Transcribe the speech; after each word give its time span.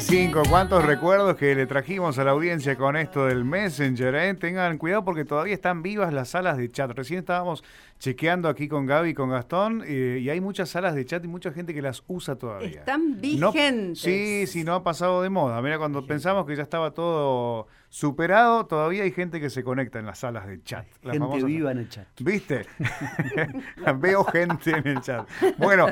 635, 0.00 0.48
cuántos 0.48 0.84
recuerdos 0.84 1.34
que 1.34 1.56
le 1.56 1.66
trajimos 1.66 2.18
a 2.20 2.24
la 2.24 2.30
audiencia 2.30 2.76
con 2.76 2.94
esto 2.96 3.26
del 3.26 3.44
Messenger. 3.44 4.14
eh? 4.14 4.34
Tengan 4.34 4.78
cuidado 4.78 5.04
porque 5.04 5.24
todavía 5.24 5.54
están 5.54 5.82
vivas 5.82 6.12
las 6.12 6.28
salas 6.28 6.56
de 6.56 6.70
chat. 6.70 6.92
Recién 6.92 7.18
estábamos 7.18 7.64
chequeando 7.98 8.48
aquí 8.48 8.68
con 8.68 8.86
Gaby 8.86 9.10
y 9.10 9.14
con 9.14 9.30
Gastón 9.30 9.82
eh, 9.84 10.20
y 10.22 10.30
hay 10.30 10.40
muchas 10.40 10.68
salas 10.68 10.94
de 10.94 11.04
chat 11.04 11.24
y 11.24 11.28
mucha 11.28 11.50
gente 11.50 11.74
que 11.74 11.82
las 11.82 12.04
usa 12.06 12.36
todavía. 12.36 12.78
Están 12.78 13.16
No- 13.38 13.50
vigentes. 13.50 13.98
sí, 14.00 14.46
sí, 14.46 14.62
no 14.62 14.74
ha 14.74 14.84
pasado 14.84 15.20
de 15.20 15.30
moda. 15.30 15.60
Mira, 15.62 15.78
cuando 15.78 16.06
pensamos 16.06 16.46
que 16.46 16.54
ya 16.54 16.62
estaba 16.62 16.92
todo 16.92 17.66
superado, 17.90 18.66
todavía 18.66 19.02
hay 19.04 19.12
gente 19.12 19.40
que 19.40 19.50
se 19.50 19.64
conecta 19.64 19.98
en 19.98 20.06
las 20.06 20.18
salas 20.18 20.46
de 20.46 20.62
chat. 20.62 20.86
Gente 21.02 21.18
famosas- 21.18 21.44
viva 21.46 21.72
en 21.72 21.78
el 21.78 21.88
chat. 21.88 22.06
¿Viste? 22.20 22.66
Veo 23.96 24.24
gente 24.24 24.70
en 24.70 24.86
el 24.86 25.00
chat. 25.00 25.28
Bueno, 25.56 25.86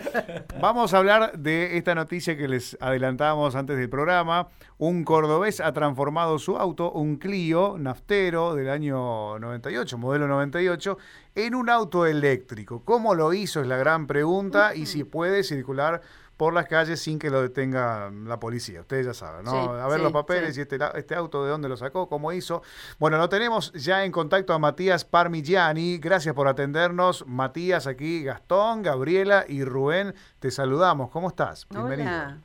vamos 0.61 0.93
a 0.95 0.99
hablar 0.99 1.39
de 1.39 1.77
esta 1.79 1.95
noticia 1.95 2.37
que 2.37 2.49
les 2.49 2.77
adelantábamos 2.81 3.55
antes 3.55 3.77
del 3.79 3.89
programa. 3.89 4.49
Un 4.79 5.05
cordobés 5.05 5.61
ha 5.61 5.73
transformado 5.73 6.39
su 6.39 6.57
auto, 6.59 6.93
un 6.93 7.17
Clio 7.17 7.77
naftero 7.79 8.55
del 8.55 8.69
año 8.69 9.39
98, 9.39 9.97
modelo 9.97 10.29
98, 10.29 10.99
en 11.35 11.55
un 11.55 11.71
auto 11.71 12.05
eléctrico. 12.07 12.85
¿Cómo 12.85 13.15
lo 13.15 13.33
hizo? 13.33 13.61
Es 13.63 13.67
la 13.67 13.77
gran 13.79 14.07
pregunta. 14.07 14.75
Y 14.75 14.87
si 14.87 15.05
puede 15.05 15.43
circular 15.45 16.03
por 16.37 16.53
las 16.53 16.67
calles 16.67 17.01
sin 17.01 17.19
que 17.19 17.31
lo 17.31 17.41
detenga 17.41 18.11
la 18.11 18.39
policía. 18.39 18.81
Ustedes 18.83 19.07
ya 19.07 19.15
saben, 19.15 19.45
¿no? 19.45 19.51
Sí, 19.53 19.57
a 19.81 19.87
ver 19.87 19.99
sí, 19.99 20.03
los 20.03 20.13
papeles 20.13 20.55
sí. 20.55 20.61
y 20.61 20.63
este, 20.63 20.79
este 20.95 21.15
auto 21.15 21.45
de 21.45 21.51
dónde 21.51 21.69
lo 21.69 21.77
sacó, 21.77 22.09
cómo 22.09 22.33
hizo. 22.33 22.63
Bueno, 22.99 23.17
lo 23.17 23.29
tenemos 23.29 23.73
ya 23.73 24.05
en 24.05 24.13
contacto 24.13 24.53
a 24.53 24.59
Matías 24.59 25.05
Parmigiani. 25.05 25.99
Gracias 25.99 26.35
por 26.35 26.47
atendernos. 26.49 27.27
Matías 27.27 27.87
aquí, 27.87 28.23
Gastón, 28.23 28.83
Gabriela 28.83 29.45
y 29.49 29.65
Rubén. 29.65 30.15
Te 30.39 30.51
saludamos. 30.51 31.11
¿Cómo 31.11 31.29
estás? 31.29 31.67
Bienvenido. 31.71 32.11
Hola. 32.11 32.39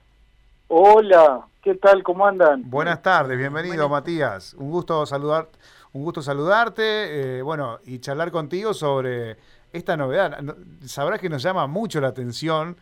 Hola, 0.73 1.41
¿qué 1.61 1.75
tal? 1.75 2.01
¿Cómo 2.01 2.25
andan? 2.25 2.69
Buenas 2.69 3.01
tardes, 3.01 3.37
bienvenido 3.37 3.89
Buenas 3.89 3.91
Matías. 4.03 4.53
Un 4.53 4.71
gusto 4.71 5.05
saludar, 5.05 5.49
un 5.91 6.03
gusto 6.03 6.21
saludarte, 6.21 7.39
eh, 7.39 7.41
bueno, 7.41 7.79
y 7.83 7.99
charlar 7.99 8.31
contigo 8.31 8.73
sobre 8.73 9.35
esta 9.73 9.97
novedad. 9.97 10.39
No- 10.39 10.55
Sabrás 10.87 11.19
que 11.19 11.27
nos 11.27 11.43
llama 11.43 11.67
mucho 11.67 11.99
la 11.99 12.07
atención 12.07 12.77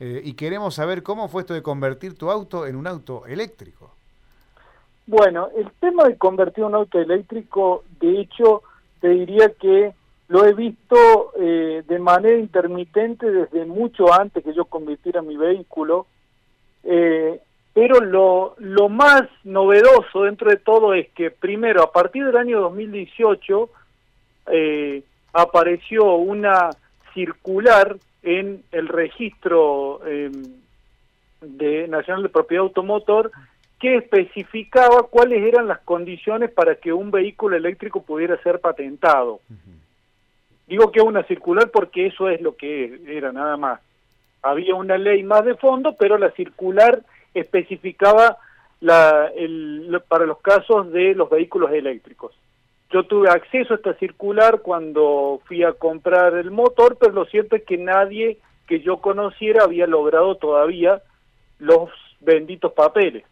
eh, 0.00 0.20
y 0.24 0.34
queremos 0.34 0.74
saber 0.74 1.02
cómo 1.02 1.28
fue 1.28 1.42
esto 1.42 1.54
de 1.54 1.62
convertir 1.62 2.16
tu 2.16 2.30
auto 2.30 2.66
en 2.66 2.76
un 2.76 2.86
auto 2.86 3.26
eléctrico. 3.26 3.92
Bueno, 5.06 5.48
el 5.56 5.70
tema 5.80 6.04
de 6.04 6.16
convertir 6.16 6.64
un 6.64 6.74
auto 6.74 6.98
eléctrico, 6.98 7.84
de 8.00 8.20
hecho, 8.20 8.62
te 9.00 9.08
diría 9.08 9.52
que 9.60 9.92
lo 10.28 10.44
he 10.44 10.54
visto 10.54 11.32
eh, 11.40 11.82
de 11.86 11.98
manera 11.98 12.38
intermitente 12.38 13.30
desde 13.30 13.64
mucho 13.64 14.12
antes 14.12 14.44
que 14.44 14.54
yo 14.54 14.64
convirtiera 14.66 15.22
mi 15.22 15.36
vehículo, 15.36 16.06
eh, 16.84 17.40
pero 17.74 18.00
lo, 18.00 18.54
lo 18.58 18.88
más 18.88 19.22
novedoso 19.42 20.22
dentro 20.22 20.50
de 20.50 20.56
todo 20.56 20.94
es 20.94 21.08
que, 21.10 21.30
primero, 21.30 21.82
a 21.82 21.90
partir 21.90 22.24
del 22.24 22.36
año 22.36 22.60
2018, 22.60 23.70
eh, 24.52 25.02
apareció 25.32 26.14
una 26.14 26.70
circular 27.14 27.96
en 28.22 28.62
el 28.72 28.88
registro 28.88 30.00
eh, 30.06 30.30
de 31.40 31.88
Nacional 31.88 32.22
de 32.22 32.28
Propiedad 32.28 32.64
Automotor 32.64 33.30
que 33.78 33.96
especificaba 33.96 35.04
cuáles 35.04 35.42
eran 35.42 35.66
las 35.66 35.80
condiciones 35.80 36.50
para 36.50 36.74
que 36.74 36.92
un 36.92 37.10
vehículo 37.10 37.56
eléctrico 37.56 38.02
pudiera 38.02 38.40
ser 38.42 38.60
patentado. 38.60 39.40
Digo 40.66 40.92
que 40.92 41.00
una 41.00 41.22
circular 41.24 41.70
porque 41.70 42.06
eso 42.06 42.28
es 42.28 42.42
lo 42.42 42.56
que 42.56 43.00
era 43.08 43.32
nada 43.32 43.56
más. 43.56 43.80
Había 44.42 44.74
una 44.74 44.98
ley 44.98 45.22
más 45.22 45.44
de 45.46 45.54
fondo, 45.54 45.96
pero 45.98 46.18
la 46.18 46.30
circular 46.32 47.02
especificaba 47.32 48.36
la, 48.80 49.30
el, 49.34 50.00
para 50.08 50.26
los 50.26 50.40
casos 50.40 50.92
de 50.92 51.14
los 51.14 51.30
vehículos 51.30 51.72
eléctricos. 51.72 52.34
Yo 52.92 53.04
tuve 53.04 53.28
acceso 53.28 53.74
a 53.74 53.76
esta 53.76 53.94
circular 53.94 54.60
cuando 54.62 55.40
fui 55.46 55.62
a 55.62 55.72
comprar 55.72 56.34
el 56.34 56.50
motor, 56.50 56.96
pero 56.98 57.12
lo 57.12 57.24
cierto 57.26 57.56
es 57.56 57.62
que 57.64 57.76
nadie 57.76 58.38
que 58.66 58.80
yo 58.80 58.98
conociera 58.98 59.64
había 59.64 59.86
logrado 59.86 60.34
todavía 60.36 61.00
los 61.58 61.90
benditos 62.20 62.72
papeles. 62.72 63.24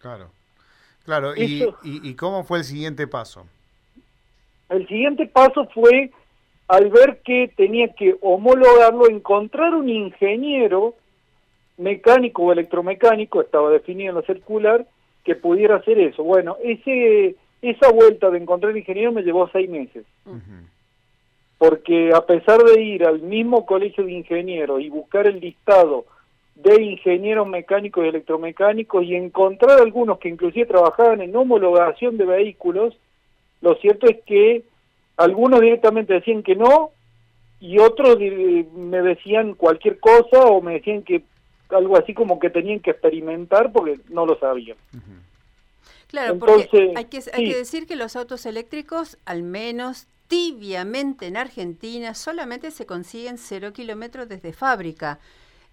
Claro. 0.00 0.30
Claro, 1.04 1.34
y, 1.36 1.62
Eso- 1.62 1.78
y- 1.82 2.08
y 2.08 2.14
cómo 2.14 2.44
fue 2.44 2.58
el 2.58 2.64
siguiente 2.64 3.06
paso? 3.06 3.46
El 4.70 4.86
siguiente 4.88 5.26
paso 5.26 5.66
fue, 5.74 6.10
al 6.68 6.88
ver 6.90 7.20
que 7.24 7.52
tenía 7.56 7.88
que 7.94 8.16
homologarlo, 8.22 9.08
encontrar 9.08 9.74
un 9.74 9.88
ingeniero 9.88 10.94
mecánico 11.76 12.42
o 12.44 12.52
electromecánico, 12.52 13.40
estaba 13.42 13.70
definido 13.70 14.10
en 14.10 14.16
la 14.16 14.22
circular, 14.22 14.86
que 15.24 15.34
pudiera 15.34 15.76
hacer 15.76 15.98
eso. 15.98 16.22
Bueno, 16.22 16.56
ese 16.62 17.36
esa 17.70 17.90
vuelta 17.90 18.30
de 18.30 18.38
encontrar 18.38 18.76
ingeniero 18.76 19.12
me 19.12 19.22
llevó 19.22 19.48
seis 19.52 19.68
meses, 19.68 20.04
porque 21.58 22.12
a 22.14 22.24
pesar 22.26 22.62
de 22.62 22.82
ir 22.82 23.06
al 23.06 23.20
mismo 23.20 23.64
colegio 23.64 24.04
de 24.04 24.12
ingenieros 24.12 24.80
y 24.80 24.88
buscar 24.90 25.26
el 25.26 25.40
listado 25.40 26.04
de 26.56 26.82
ingenieros 26.82 27.46
mecánicos 27.48 28.04
y 28.04 28.08
electromecánicos 28.08 29.04
y 29.04 29.14
encontrar 29.14 29.80
algunos 29.80 30.18
que 30.18 30.28
inclusive 30.28 30.66
trabajaban 30.66 31.20
en 31.20 31.34
homologación 31.34 32.16
de 32.16 32.26
vehículos, 32.26 32.96
lo 33.60 33.74
cierto 33.76 34.06
es 34.08 34.18
que 34.24 34.62
algunos 35.16 35.60
directamente 35.60 36.14
decían 36.14 36.42
que 36.42 36.54
no 36.54 36.90
y 37.60 37.78
otros 37.78 38.18
di- 38.18 38.66
me 38.76 39.00
decían 39.00 39.54
cualquier 39.54 39.98
cosa 39.98 40.44
o 40.44 40.60
me 40.60 40.74
decían 40.74 41.02
que 41.02 41.22
algo 41.70 41.96
así 41.96 42.12
como 42.14 42.38
que 42.38 42.50
tenían 42.50 42.80
que 42.80 42.90
experimentar 42.90 43.72
porque 43.72 43.98
no 44.10 44.26
lo 44.26 44.38
sabían. 44.38 44.76
Claro, 46.14 46.38
porque 46.38 46.62
Entonces, 46.62 46.96
hay 46.96 47.04
que, 47.06 47.16
hay 47.16 47.46
sí. 47.46 47.52
que 47.52 47.56
decir 47.56 47.86
que 47.88 47.96
los 47.96 48.14
autos 48.14 48.46
eléctricos, 48.46 49.18
al 49.24 49.42
menos 49.42 50.06
tibiamente 50.28 51.26
en 51.26 51.36
Argentina, 51.36 52.14
solamente 52.14 52.70
se 52.70 52.86
consiguen 52.86 53.36
cero 53.36 53.72
kilómetros 53.72 54.28
desde 54.28 54.52
fábrica. 54.52 55.18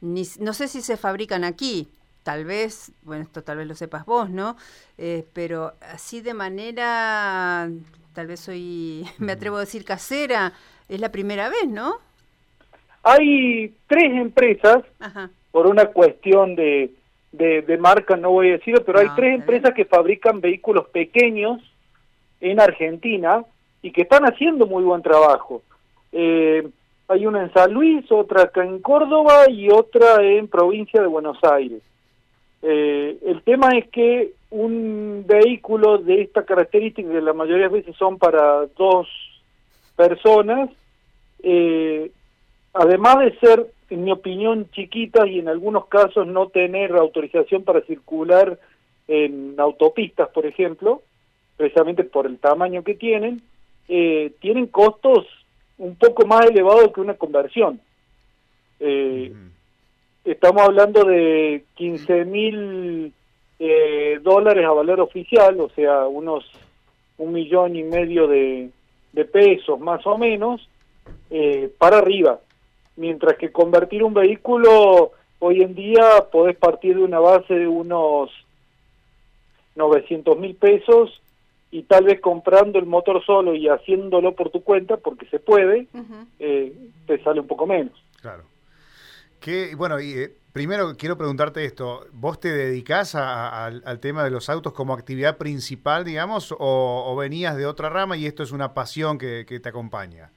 Ni, 0.01 0.23
no 0.39 0.53
sé 0.53 0.67
si 0.67 0.81
se 0.81 0.97
fabrican 0.97 1.43
aquí, 1.43 1.89
tal 2.23 2.43
vez, 2.45 2.91
bueno, 3.03 3.21
esto 3.21 3.43
tal 3.43 3.57
vez 3.57 3.67
lo 3.67 3.75
sepas 3.75 4.03
vos, 4.03 4.31
¿no? 4.31 4.57
Eh, 4.97 5.27
pero 5.31 5.73
así 5.79 6.21
de 6.21 6.33
manera, 6.33 7.69
tal 8.13 8.25
vez 8.25 8.39
soy, 8.39 9.05
me 9.19 9.33
atrevo 9.33 9.57
a 9.57 9.61
decir 9.61 9.85
casera, 9.85 10.53
es 10.89 10.99
la 10.99 11.11
primera 11.11 11.49
vez, 11.49 11.67
¿no? 11.67 11.99
Hay 13.03 13.75
tres 13.85 14.11
empresas, 14.11 14.83
Ajá. 14.99 15.29
por 15.51 15.67
una 15.67 15.85
cuestión 15.85 16.55
de, 16.55 16.95
de, 17.31 17.61
de 17.61 17.77
marca 17.77 18.15
no 18.17 18.31
voy 18.31 18.49
a 18.49 18.53
decirlo, 18.53 18.83
pero 18.85 18.99
hay 18.99 19.07
No, 19.07 19.15
tres 19.15 19.35
empresas 19.35 19.73
que 19.73 19.85
fabrican 19.85 20.41
vehículos 20.41 20.87
pequeños 20.89 21.61
en 22.39 22.59
Argentina 22.59 23.43
y 23.81 23.91
que 23.91 24.01
están 24.01 24.23
haciendo 24.23 24.65
muy 24.65 24.83
buen 24.83 25.01
trabajo. 25.01 25.61
Eh, 26.11 26.67
hay 27.07 27.25
una 27.25 27.43
en 27.43 27.53
San 27.53 27.73
Luis, 27.73 28.09
otra 28.11 28.43
acá 28.43 28.63
en 28.63 28.79
Córdoba 28.79 29.49
y 29.49 29.69
otra 29.69 30.23
en 30.23 30.47
provincia 30.47 31.01
de 31.01 31.07
Buenos 31.07 31.37
Aires. 31.43 31.81
Eh, 32.61 33.17
el 33.25 33.41
tema 33.41 33.69
es 33.77 33.87
que 33.89 34.33
un 34.49 35.23
vehículo 35.27 35.97
de 35.97 36.21
esta 36.21 36.43
característica, 36.43 37.09
que 37.09 37.21
la 37.21 37.33
mayoría 37.33 37.69
de 37.69 37.75
veces 37.75 37.95
son 37.95 38.17
para 38.17 38.65
dos 38.77 39.07
personas, 39.95 40.69
eh, 41.43 42.11
además 42.73 43.19
de 43.19 43.39
ser, 43.39 43.65
en 43.91 44.05
mi 44.05 44.11
opinión, 44.11 44.69
chiquitas 44.71 45.27
y 45.27 45.39
en 45.39 45.49
algunos 45.49 45.87
casos 45.87 46.25
no 46.25 46.47
tener 46.47 46.93
autorización 46.93 47.63
para 47.63 47.81
circular 47.81 48.57
en 49.07 49.55
autopistas, 49.59 50.29
por 50.29 50.45
ejemplo, 50.45 51.01
precisamente 51.57 52.05
por 52.05 52.25
el 52.25 52.37
tamaño 52.39 52.83
que 52.83 52.95
tienen, 52.95 53.41
eh, 53.89 54.31
tienen 54.39 54.67
costos 54.67 55.27
un 55.77 55.95
poco 55.95 56.25
más 56.25 56.49
elevados 56.49 56.93
que 56.93 57.01
una 57.01 57.15
conversión. 57.15 57.81
Eh. 58.79 59.33
Estamos 60.23 60.61
hablando 60.61 61.03
de 61.03 61.65
15 61.75 62.25
mil 62.25 63.11
eh, 63.59 64.19
dólares 64.21 64.65
a 64.65 64.71
valor 64.71 65.01
oficial, 65.01 65.59
o 65.59 65.69
sea, 65.69 66.07
unos 66.07 66.49
un 67.17 67.33
millón 67.33 67.75
y 67.75 67.83
medio 67.83 68.27
de, 68.27 68.69
de 69.11 69.25
pesos 69.25 69.79
más 69.79 70.07
o 70.07 70.17
menos, 70.17 70.67
para 71.77 71.97
arriba. 71.97 72.39
Mientras 73.01 73.35
que 73.39 73.51
convertir 73.51 74.03
un 74.03 74.13
vehículo 74.13 75.13
hoy 75.39 75.63
en 75.63 75.73
día 75.73 76.27
podés 76.31 76.55
partir 76.55 76.95
de 76.97 77.03
una 77.03 77.17
base 77.19 77.51
de 77.55 77.67
unos 77.67 78.29
900 79.75 80.37
mil 80.37 80.55
pesos 80.55 81.19
y 81.71 81.81
tal 81.81 82.03
vez 82.03 82.21
comprando 82.21 82.77
el 82.77 82.85
motor 82.85 83.25
solo 83.25 83.55
y 83.55 83.67
haciéndolo 83.67 84.35
por 84.35 84.51
tu 84.51 84.61
cuenta, 84.63 84.97
porque 84.97 85.25
se 85.29 85.39
puede, 85.39 85.87
eh, 86.37 86.75
te 87.07 87.23
sale 87.23 87.39
un 87.39 87.47
poco 87.47 87.65
menos. 87.65 87.93
Claro. 88.21 88.43
Que, 89.39 89.73
bueno, 89.75 89.99
y, 89.99 90.11
eh, 90.13 90.35
primero 90.53 90.95
quiero 90.95 91.17
preguntarte 91.17 91.65
esto. 91.65 92.05
¿Vos 92.11 92.39
te 92.39 92.49
dedicás 92.53 93.15
a- 93.15 93.47
a- 93.49 93.65
al, 93.65 93.81
al 93.83 93.99
tema 93.99 94.23
de 94.23 94.29
los 94.29 94.47
autos 94.47 94.73
como 94.73 94.93
actividad 94.93 95.37
principal, 95.39 96.05
digamos, 96.05 96.51
o, 96.51 96.57
o 96.59 97.15
venías 97.15 97.57
de 97.57 97.65
otra 97.65 97.89
rama 97.89 98.15
y 98.15 98.27
esto 98.27 98.43
es 98.43 98.51
una 98.51 98.75
pasión 98.75 99.17
que, 99.17 99.47
que 99.47 99.59
te 99.59 99.69
acompaña? 99.69 100.29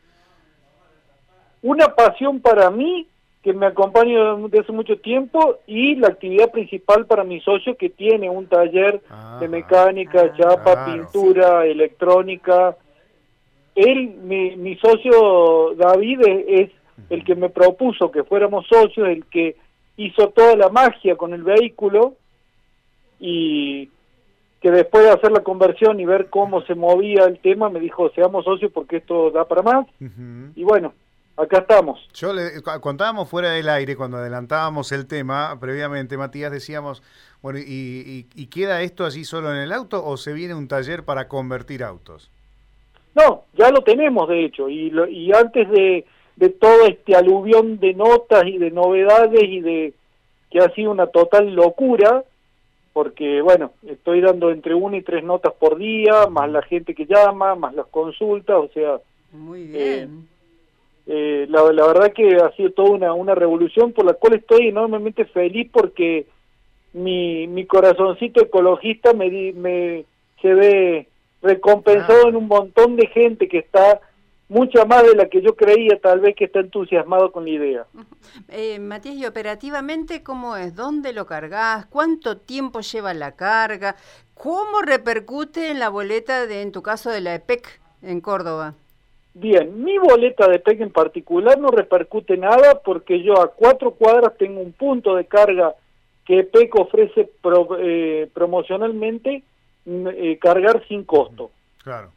Una 1.65 1.87
pasión 1.95 2.41
para 2.41 2.71
mí 2.71 3.07
que 3.43 3.55
me 3.55 3.65
acompaña 3.65 4.35
desde 4.35 4.61
hace 4.61 4.73
mucho 4.73 4.99
tiempo 4.99 5.57
y 5.67 5.95
la 5.95 6.09
actividad 6.09 6.51
principal 6.51 7.07
para 7.07 7.25
mi 7.25 7.41
socio 7.41 7.75
que 7.79 7.89
tiene 7.89 8.29
un 8.29 8.47
taller 8.49 9.01
Ah, 9.09 9.39
de 9.41 9.49
mecánica, 9.49 10.25
ah, 10.25 10.37
chapa, 10.37 10.85
claro. 10.85 10.93
pintura, 10.93 11.65
electrónica. 11.67 12.77
Él, 13.75 14.11
mi, 14.25 14.57
mi 14.57 14.77
socio 14.77 15.75
David 15.75 16.21
es, 16.27 16.45
es 16.49 16.71
el 17.09 17.25
que 17.25 17.35
me 17.35 17.49
propuso 17.49 18.11
que 18.11 18.25
fuéramos 18.25 18.67
socios, 18.67 19.09
el 19.09 19.25
que 19.25 19.57
hizo 19.97 20.29
toda 20.29 20.57
la 20.57 20.69
magia 20.69 21.17
con 21.17 21.33
el 21.33 21.45
vehículo 21.45 22.15
y 23.19 23.89
que 24.61 24.71
después 24.71 25.05
de 25.05 25.11
hacer 25.13 25.33
la 25.33 25.41
conversión 25.41 25.99
y 25.99 26.05
ver 26.05 26.29
cómo 26.29 26.61
se 26.63 26.75
movía 26.75 27.25
el 27.25 27.39
tema, 27.39 27.71
me 27.71 27.81
dijo, 27.81 28.11
seamos 28.11 28.45
socios 28.45 28.71
porque 28.71 28.99
esto 28.99 29.31
da 29.31 29.47
para 29.47 29.63
más. 29.63 29.87
Y 30.57 30.63
bueno, 30.63 30.93
acá 31.37 31.59
estamos. 31.59 32.09
Yo 32.15 32.33
le 32.33 32.63
contábamos 32.81 33.29
fuera 33.29 33.51
del 33.51 33.69
aire 33.69 33.97
cuando 33.97 34.19
adelantábamos 34.19 34.93
el 34.93 35.07
tema 35.07 35.57
previamente, 35.61 36.17
Matías, 36.17 36.53
decíamos, 36.53 37.03
bueno, 37.43 37.59
¿y, 37.59 37.63
y- 37.67 38.27
y 38.43 38.47
queda 38.47 38.83
esto 38.83 39.05
así 39.05 39.25
solo 39.25 39.51
en 39.51 39.59
el 39.59 39.73
auto 39.73 40.05
o 40.05 40.17
se 40.17 40.33
viene 40.33 40.55
un 40.55 40.69
taller 40.69 41.05
para 41.05 41.29
convertir 41.29 41.83
autos? 41.83 42.31
No, 43.15 43.45
ya 43.55 43.71
lo 43.71 43.83
tenemos 43.83 44.29
de 44.29 44.45
hecho, 44.45 44.69
y, 44.69 44.91
lo- 44.91 45.07
y 45.09 45.33
antes 45.33 45.69
de, 45.71 46.05
de 46.37 46.49
todo 46.51 46.87
este 46.87 47.15
aluvión 47.15 47.79
de 47.79 47.95
notas 47.95 48.45
y 48.47 48.59
de 48.59 48.71
novedades 48.71 49.43
y 49.43 49.61
de 49.61 49.95
que 50.51 50.59
ha 50.61 50.69
sido 50.75 50.91
una 50.91 51.07
total 51.09 51.53
locura, 51.55 52.25
porque 52.93 53.41
bueno, 53.43 53.73
estoy 53.89 54.21
dando 54.21 54.51
entre 54.51 54.73
una 54.75 54.97
y 54.97 55.03
tres 55.03 55.25
notas 55.25 55.53
por 55.55 55.77
día, 55.79 56.27
más 56.29 56.49
la 56.49 56.63
gente 56.63 56.95
que 56.95 57.07
llama, 57.07 57.55
más 57.57 57.75
las 57.75 57.87
consultas, 57.89 58.57
o 58.57 58.69
sea, 58.73 58.99
Muy 59.33 59.65
bien. 59.67 59.79
eh, 59.81 60.09
la, 61.07 61.73
la 61.73 61.87
verdad 61.87 62.13
que 62.15 62.37
ha 62.37 62.51
sido 62.57 62.71
toda 62.71 62.91
una, 62.91 63.13
una 63.13 63.35
revolución 63.35 63.93
por 63.93 64.05
la 64.07 64.15
cual 64.15 64.35
estoy 64.35 64.69
enormemente 64.69 65.25
feliz 65.27 65.69
porque 65.73 66.27
mi, 66.93 67.47
mi 67.47 67.67
corazoncito 67.67 68.41
ecologista 68.43 69.13
me, 69.13 69.29
di- 69.29 69.53
me 69.53 70.05
se 70.41 70.55
ve 70.55 71.09
recompensado 71.43 72.27
Ah. 72.27 72.29
en 72.29 72.37
un 72.37 72.47
montón 72.49 72.97
de 72.97 73.07
gente 73.09 73.49
que 73.49 73.59
está 73.59 74.01
mucha 74.49 74.85
más 74.85 75.03
de 75.03 75.15
la 75.17 75.27
que 75.29 75.41
yo 75.43 75.57
creía 75.57 75.99
tal 76.01 76.21
vez 76.21 76.37
que 76.37 76.45
está 76.45 76.61
entusiasmado 76.61 77.33
con 77.33 77.45
la 77.45 77.51
idea. 77.51 77.87
Eh, 78.49 78.79
Matías, 78.79 79.17
¿y 79.17 79.27
operativamente 79.27 80.23
cómo 80.23 80.57
es? 80.57 80.75
¿Dónde 80.77 81.13
lo 81.13 81.27
cargas? 81.27 81.87
¿Cuánto 81.87 82.37
tiempo 82.37 82.81
lleva 82.81 83.13
la 83.15 83.33
carga? 83.33 83.97
¿Cómo 84.35 84.83
repercute 84.83 85.71
en 85.71 85.79
la 85.81 85.89
boleta 85.89 86.47
de, 86.47 86.63
en 86.63 86.73
tu 86.73 86.83
caso, 86.83 87.11
de 87.11 87.21
la 87.23 87.35
EPEC 87.35 87.81
en 88.03 88.21
Córdoba? 88.21 88.75
Bien, 89.37 89.83
mi 89.83 89.99
boleta 89.99 90.49
de 90.49 90.61
PEC 90.61 90.81
en 90.83 90.91
particular 90.93 91.59
no 91.59 91.69
repercute 91.69 92.37
nada 92.37 92.81
porque 92.85 93.21
yo 93.23 93.41
a 93.43 93.51
cuatro 93.53 93.91
cuadras 93.93 94.37
tengo 94.39 94.61
un 94.61 94.73
punto 94.73 95.17
de 95.17 95.25
carga 95.27 95.75
que 96.25 96.45
PEC 96.45 96.75
ofrece 96.77 97.29
pro- 97.43 97.77
eh, 97.81 98.31
promocionalmente 98.33 99.43
mm, 99.87 100.07
eh, 100.09 100.39
cargar 100.41 100.83
sin 100.87 101.03
costo. 101.05 101.51
Claro. 101.83 102.13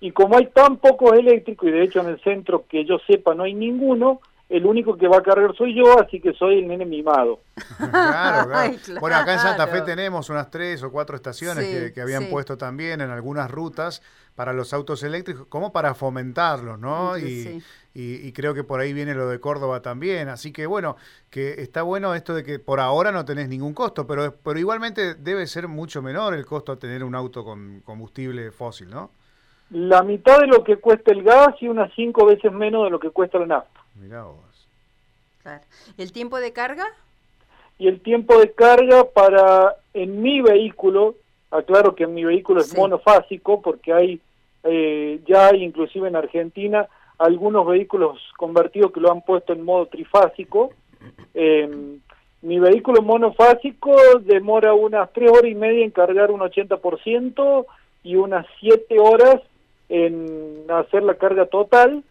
Y 0.00 0.10
como 0.10 0.36
hay 0.36 0.46
tan 0.46 0.76
pocos 0.78 1.12
eléctricos, 1.16 1.68
y 1.68 1.72
de 1.72 1.84
hecho 1.84 2.00
en 2.00 2.08
el 2.08 2.20
centro 2.22 2.64
que 2.68 2.84
yo 2.84 2.98
sepa 3.06 3.34
no 3.34 3.44
hay 3.44 3.54
ninguno, 3.54 4.20
el 4.48 4.64
único 4.66 4.96
que 4.96 5.08
va 5.08 5.18
a 5.18 5.22
cargar 5.22 5.56
soy 5.56 5.74
yo, 5.74 5.98
así 6.00 6.20
que 6.20 6.32
soy 6.34 6.58
el 6.58 6.68
nene 6.68 6.84
mimado. 6.84 7.40
Claro, 7.78 8.48
claro. 8.48 8.54
Ay, 8.54 8.78
Bueno, 9.00 9.16
acá 9.16 9.34
en 9.34 9.38
Santa 9.40 9.66
Fe 9.66 9.80
tenemos 9.82 10.28
unas 10.30 10.50
tres 10.50 10.82
o 10.82 10.90
cuatro 10.90 11.16
estaciones 11.16 11.64
Sí, 11.64 11.70
que, 11.72 11.92
que 11.92 12.00
habían 12.00 12.24
sí. 12.24 12.28
puesto 12.30 12.56
también 12.58 13.00
en 13.00 13.10
algunas 13.10 13.50
rutas 13.50 14.02
para 14.36 14.52
los 14.52 14.72
autos 14.72 15.02
eléctricos, 15.02 15.46
como 15.48 15.72
para 15.72 15.94
fomentarlos, 15.94 16.78
¿no? 16.78 17.16
Sí, 17.16 17.24
Y, 17.26 17.42
sí. 17.42 17.62
y- 17.94 18.28
y 18.28 18.32
creo 18.32 18.54
que 18.54 18.62
por 18.62 18.78
ahí 18.80 18.92
viene 18.92 19.14
lo 19.14 19.28
de 19.28 19.40
Córdoba 19.40 19.82
también. 19.82 20.28
Así 20.28 20.52
que 20.52 20.66
bueno, 20.66 20.96
que 21.30 21.60
está 21.62 21.82
bueno 21.82 22.14
esto 22.14 22.34
de 22.34 22.44
que 22.44 22.58
por 22.58 22.78
ahora 22.78 23.10
no 23.12 23.24
tenés 23.24 23.48
ningún 23.48 23.74
costo, 23.74 24.06
pero, 24.06 24.34
pero 24.44 24.58
igualmente 24.58 25.14
debe 25.14 25.46
ser 25.46 25.66
mucho 25.66 26.02
menor 26.02 26.34
el 26.34 26.46
costo 26.46 26.72
a 26.72 26.76
tener 26.78 27.02
un 27.02 27.14
auto 27.14 27.42
con 27.44 27.80
combustible 27.84 28.52
fósil, 28.52 28.90
¿no? 28.90 29.10
La 29.70 30.02
mitad 30.04 30.38
de 30.38 30.46
lo 30.46 30.62
que 30.62 30.76
cuesta 30.76 31.10
el 31.10 31.24
gas 31.24 31.54
y 31.60 31.66
unas 31.68 31.90
cinco 31.96 32.26
veces 32.26 32.52
menos 32.52 32.84
de 32.84 32.90
lo 32.90 33.00
que 33.00 33.10
cuesta 33.10 33.38
la 33.38 33.46
nafta. 33.46 33.80
Mirá 33.96 34.22
vos. 34.24 34.68
Claro. 35.42 35.64
¿El 35.96 36.12
tiempo 36.12 36.38
de 36.38 36.52
carga? 36.52 36.86
Y 37.78 37.88
el 37.88 38.00
tiempo 38.00 38.38
de 38.38 38.52
carga 38.52 39.04
para, 39.12 39.76
en 39.92 40.22
mi 40.22 40.40
vehículo, 40.40 41.14
aclaro 41.50 41.94
que 41.94 42.06
mi 42.06 42.24
vehículo 42.24 42.60
es 42.60 42.68
Sí. 42.70 42.76
monofásico, 42.76 43.60
porque 43.62 43.92
hay, 43.92 44.20
eh, 44.64 45.20
ya 45.26 45.48
hay 45.48 45.62
inclusive 45.62 46.08
en 46.08 46.16
Argentina, 46.16 46.86
algunos 47.18 47.66
vehículos 47.66 48.20
convertidos 48.36 48.92
que 48.92 49.00
lo 49.00 49.10
han 49.10 49.22
puesto 49.22 49.52
en 49.52 49.62
modo 49.64 49.86
trifásico. 49.86 50.70
Eh, 51.34 51.96
mi 52.42 52.58
vehículo 52.58 53.00
monofásico 53.02 53.96
demora 54.20 54.74
unas 54.74 55.12
tres 55.12 55.30
horas 55.30 55.50
y 55.50 55.54
media 55.54 55.84
en 55.84 55.90
cargar 55.90 56.30
un 56.30 56.40
80% 56.40 57.66
y 58.04 58.16
unas 58.16 58.46
siete 58.60 58.98
horas 59.00 59.40
en 59.88 60.64
hacer 60.68 61.02
la 61.02 61.14
carga 61.14 61.46
total 61.46 62.02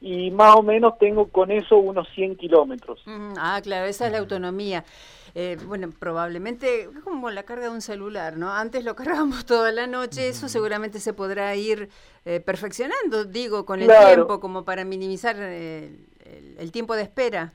y 0.00 0.30
más 0.30 0.56
o 0.56 0.62
menos 0.62 0.98
tengo 0.98 1.28
con 1.28 1.50
eso 1.50 1.76
unos 1.76 2.08
100 2.14 2.36
kilómetros. 2.36 3.00
Mm, 3.06 3.34
Ah, 3.38 3.60
claro, 3.62 3.86
esa 3.86 4.06
es 4.06 4.12
la 4.12 4.18
autonomía. 4.18 4.84
Eh, 5.34 5.56
bueno, 5.66 5.88
probablemente 5.98 6.82
es 6.82 6.88
como 7.04 7.30
la 7.30 7.44
carga 7.44 7.64
de 7.64 7.70
un 7.70 7.80
celular, 7.80 8.36
¿no? 8.36 8.52
Antes 8.52 8.84
lo 8.84 8.94
cargábamos 8.96 9.46
toda 9.46 9.72
la 9.72 9.86
noche, 9.86 10.28
eso 10.28 10.48
seguramente 10.48 10.98
se 11.00 11.12
podrá 11.14 11.54
ir 11.56 11.88
eh, 12.24 12.40
perfeccionando, 12.40 13.24
digo, 13.24 13.64
con 13.64 13.80
el 13.80 13.86
Claro. 13.88 14.06
tiempo, 14.14 14.40
como 14.40 14.64
para 14.64 14.84
minimizar 14.84 15.36
eh, 15.38 15.90
el, 16.24 16.56
el 16.58 16.70
tiempo 16.72 16.94
de 16.94 17.02
espera. 17.02 17.52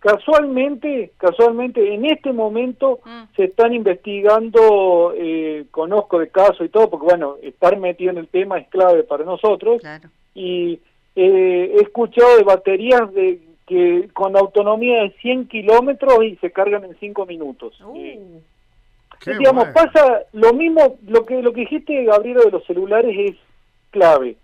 Casualmente, 0.00 1.12
casualmente, 1.16 1.94
en 1.94 2.04
este 2.04 2.30
momento 2.32 3.00
Mm. 3.06 3.22
se 3.36 3.44
están 3.44 3.72
investigando, 3.72 5.14
eh, 5.16 5.64
conozco 5.70 6.18
de 6.18 6.28
caso 6.28 6.62
y 6.62 6.68
todo, 6.68 6.90
porque 6.90 7.06
bueno, 7.06 7.36
estar 7.42 7.78
metido 7.78 8.10
en 8.10 8.18
el 8.18 8.28
tema 8.28 8.58
es 8.58 8.68
clave 8.68 9.04
para 9.04 9.24
nosotros, 9.24 9.80
Claro. 9.80 10.10
y 10.34 10.78
eh, 11.16 11.74
he 11.78 11.80
escuchado 11.82 12.36
de 12.36 12.42
baterías 12.42 13.12
de 13.14 13.40
que 13.66 14.08
con 14.12 14.36
autonomía 14.36 15.02
de 15.02 15.10
100 15.22 15.48
kilómetros 15.48 16.22
y 16.24 16.36
se 16.36 16.50
cargan 16.50 16.84
en 16.84 16.96
5 16.98 17.26
minutos. 17.26 17.74
Eh, 17.96 18.18
Uh, 18.20 18.40
Qué 19.24 19.38
digamos, 19.38 19.72
bueno. 19.72 19.72
pasa 19.92 20.22
lo 20.32 20.52
mismo, 20.52 20.98
lo 21.06 21.24
que 21.24 21.40
lo 21.40 21.52
que 21.54 21.60
dijiste, 21.62 22.04
Gabriela, 22.04 22.42
de 22.44 22.50
los 22.50 22.64
celulares 22.66 23.16
es 23.16 23.36
clave. 23.90 24.36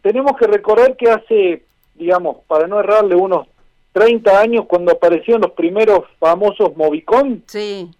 Tenemos 0.00 0.36
que 0.36 0.46
recordar 0.46 0.96
que 0.96 1.10
hace, 1.10 1.62
digamos, 1.96 2.38
para 2.46 2.68
no 2.68 2.78
errarle, 2.78 3.16
unos 3.16 3.48
30 3.92 4.38
años, 4.38 4.66
cuando 4.66 4.92
aparecieron 4.92 5.42
los 5.42 5.52
primeros 5.52 6.04
famosos 6.20 6.76
Movicon, 6.76 7.42
sí, 7.46 7.90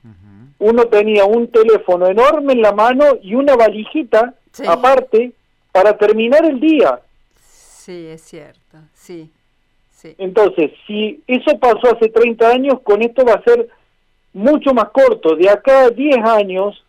uno 0.60 0.84
tenía 0.84 1.24
un 1.24 1.48
teléfono 1.48 2.06
enorme 2.06 2.52
en 2.52 2.62
la 2.62 2.72
mano 2.72 3.04
y 3.22 3.34
una 3.34 3.56
valijita 3.56 4.34
Sí. 4.52 4.62
aparte 4.68 5.32
para 5.72 5.96
terminar 5.96 6.44
el 6.44 6.60
día. 6.60 7.00
sí, 7.40 8.06
es 8.06 8.22
cierto, 8.22 8.78
sí, 8.94 9.28
sí. 10.02 10.14
Entonces, 10.18 10.72
si 10.86 11.22
eso 11.26 11.58
pasó 11.58 11.94
hace 11.96 12.08
30 12.08 12.48
años, 12.48 12.80
con 12.82 13.02
esto 13.02 13.24
va 13.24 13.34
a 13.34 13.44
ser 13.44 13.68
mucho 14.32 14.74
más 14.74 14.90
corto. 14.90 15.36
De 15.36 15.48
acá 15.48 15.84
a 15.84 15.90
10 15.90 16.18
años, 16.24 16.84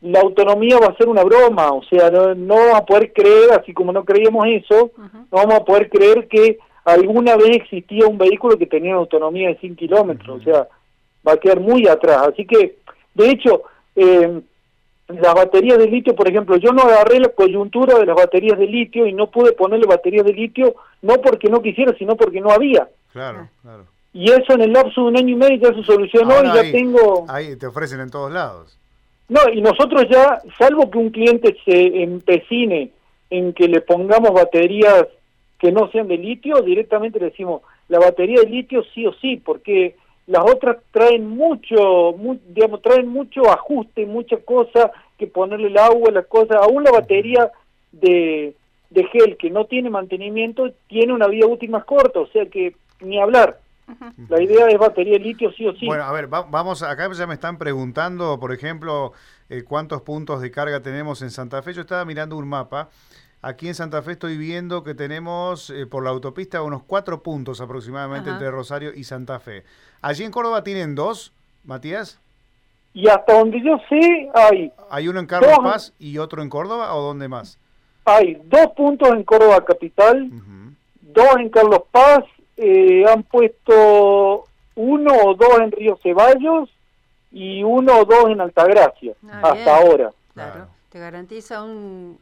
la 0.00 0.20
autonomía 0.20 0.78
va 0.78 0.88
a 0.88 0.96
ser 0.96 1.08
una 1.08 1.22
broma. 1.22 1.72
O 1.72 1.82
sea, 1.84 2.10
no, 2.10 2.34
no 2.34 2.54
vamos 2.54 2.74
a 2.74 2.84
poder 2.84 3.12
creer, 3.12 3.52
así 3.52 3.72
como 3.72 3.92
no 3.92 4.04
creíamos 4.04 4.46
eso, 4.46 4.90
no 4.96 5.26
vamos 5.30 5.54
a 5.54 5.64
poder 5.64 5.90
creer 5.90 6.26
que 6.28 6.58
alguna 6.84 7.36
vez 7.36 7.56
existía 7.56 8.06
un 8.06 8.18
vehículo 8.18 8.56
que 8.56 8.66
tenía 8.66 8.92
una 8.92 9.00
autonomía 9.00 9.48
de 9.48 9.58
100 9.58 9.76
kilómetros. 9.76 10.40
O 10.40 10.44
sea, 10.44 10.68
va 11.26 11.32
a 11.32 11.38
quedar 11.38 11.60
muy 11.60 11.86
atrás. 11.86 12.28
Así 12.28 12.46
que, 12.46 12.78
de 13.14 13.30
hecho, 13.30 13.62
eh, 13.96 14.40
las 15.08 15.34
baterías 15.34 15.78
de 15.78 15.86
litio, 15.88 16.14
por 16.16 16.28
ejemplo, 16.28 16.56
yo 16.56 16.72
no 16.72 16.82
agarré 16.82 17.20
la 17.20 17.28
coyuntura 17.28 17.98
de 17.98 18.06
las 18.06 18.16
baterías 18.16 18.58
de 18.58 18.66
litio 18.66 19.06
y 19.06 19.12
no 19.12 19.30
pude 19.30 19.52
ponerle 19.52 19.86
baterías 19.86 20.24
de 20.24 20.32
litio, 20.32 20.74
no 21.02 21.20
porque 21.20 21.48
no 21.48 21.62
quisiera, 21.62 21.94
sino 21.96 22.16
porque 22.16 22.40
no 22.40 22.50
había. 22.50 22.88
Claro, 23.12 23.48
claro. 23.62 23.84
Y 24.12 24.30
eso 24.30 24.54
en 24.54 24.62
el 24.62 24.72
lapso 24.72 25.02
de 25.02 25.08
un 25.08 25.16
año 25.18 25.28
y 25.34 25.36
medio 25.36 25.70
ya 25.70 25.74
se 25.76 25.82
solucionó 25.84 26.34
Ahora 26.34 26.48
y 26.48 26.54
ya 26.54 26.60
ahí- 26.62 26.72
tengo... 26.72 27.24
Ahí 27.28 27.56
te 27.56 27.66
ofrecen 27.66 28.00
en 28.00 28.10
todos 28.10 28.32
lados. 28.32 28.78
No, 29.28 29.40
y 29.52 29.60
nosotros 29.60 30.06
ya, 30.10 30.40
salvo 30.58 30.90
que 30.90 30.98
un 30.98 31.10
cliente 31.10 31.56
se 31.64 32.02
empecine 32.02 32.90
en 33.30 33.52
que 33.52 33.68
le 33.68 33.80
pongamos 33.80 34.32
baterías 34.32 35.06
que 35.58 35.72
no 35.72 35.90
sean 35.90 36.06
de 36.08 36.16
litio, 36.16 36.62
directamente 36.62 37.18
le 37.18 37.26
decimos, 37.26 37.62
la 37.88 37.98
batería 37.98 38.40
de 38.40 38.48
litio 38.48 38.82
sí 38.94 39.06
o 39.06 39.12
sí, 39.14 39.40
porque 39.44 39.96
las 40.26 40.42
otras 40.44 40.78
traen 40.90 41.28
mucho, 41.28 42.12
mu- 42.16 42.38
digamos, 42.48 42.82
traen 42.82 43.08
mucho 43.08 43.50
ajuste, 43.50 44.06
mucha 44.06 44.36
cosa 44.38 44.90
que 45.18 45.26
ponerle 45.26 45.68
el 45.68 45.78
agua, 45.78 46.10
las 46.10 46.26
cosas, 46.26 46.56
aún 46.60 46.82
la 46.84 46.90
batería 46.90 47.50
de, 47.92 48.54
de 48.90 49.04
gel 49.04 49.36
que 49.36 49.50
no 49.50 49.64
tiene 49.66 49.88
mantenimiento 49.90 50.70
tiene 50.88 51.12
una 51.12 51.26
vida 51.28 51.46
útil 51.46 51.70
más 51.70 51.84
corta, 51.84 52.20
o 52.20 52.26
sea 52.28 52.46
que 52.46 52.74
ni 53.00 53.20
hablar. 53.20 53.60
La 54.28 54.42
idea 54.42 54.66
es 54.66 54.78
batería 54.78 55.12
de 55.12 55.20
litio 55.20 55.52
sí 55.52 55.64
o 55.64 55.72
sí. 55.74 55.86
Bueno, 55.86 56.02
a 56.02 56.10
ver, 56.12 56.32
va- 56.32 56.42
vamos, 56.42 56.82
acá 56.82 57.08
ya 57.12 57.26
me 57.28 57.34
están 57.34 57.56
preguntando, 57.56 58.40
por 58.40 58.52
ejemplo, 58.52 59.12
eh, 59.48 59.62
cuántos 59.62 60.02
puntos 60.02 60.40
de 60.42 60.50
carga 60.50 60.80
tenemos 60.82 61.22
en 61.22 61.30
Santa 61.30 61.62
Fe. 61.62 61.72
Yo 61.72 61.82
estaba 61.82 62.04
mirando 62.04 62.36
un 62.36 62.48
mapa. 62.48 62.88
Aquí 63.46 63.68
en 63.68 63.76
Santa 63.76 64.02
Fe 64.02 64.12
estoy 64.12 64.36
viendo 64.36 64.82
que 64.82 64.94
tenemos 64.96 65.70
eh, 65.70 65.86
por 65.86 66.02
la 66.02 66.10
autopista 66.10 66.62
unos 66.62 66.82
cuatro 66.82 67.22
puntos 67.22 67.60
aproximadamente 67.60 68.28
Ajá. 68.28 68.38
entre 68.38 68.50
Rosario 68.50 68.92
y 68.92 69.04
Santa 69.04 69.38
Fe. 69.38 69.62
Allí 70.02 70.24
en 70.24 70.32
Córdoba 70.32 70.64
tienen 70.64 70.96
dos, 70.96 71.32
Matías. 71.64 72.18
Y 72.92 73.06
hasta 73.08 73.38
donde 73.38 73.62
yo 73.62 73.78
sé, 73.88 74.28
hay, 74.34 74.72
¿Hay 74.90 75.06
uno 75.06 75.20
en 75.20 75.26
Carlos 75.26 75.50
Dos. 75.54 75.64
Paz 75.64 75.92
y 76.00 76.18
otro 76.18 76.42
en 76.42 76.48
Córdoba 76.50 76.92
o 76.96 77.02
dónde 77.02 77.28
más? 77.28 77.58
hay 78.04 78.40
dos 78.46 78.68
puntos 78.76 79.10
en 79.10 79.22
Córdoba 79.22 79.64
Capital, 79.64 80.28
dos 81.02 81.36
en 81.38 81.48
Carlos 81.50 81.82
Paz, 81.92 82.24
eh, 82.56 83.04
han 83.08 83.22
puesto 83.24 84.44
uno 84.74 85.12
o 85.24 85.34
dos 85.34 85.58
en 85.60 85.70
Río 85.72 85.98
Ceballos 86.02 86.68
y 87.30 87.62
uno 87.62 88.00
o 88.00 88.04
dos 88.04 88.28
en 88.30 88.40
Altagracia, 88.40 89.12
Ah, 89.28 89.40
hasta 89.42 89.54
bien. 89.54 89.68
ahora. 89.68 90.10
Claro, 90.34 90.52
Claro. 90.52 90.68
te 90.90 90.98
garantiza 91.00 91.62
un, 91.62 92.18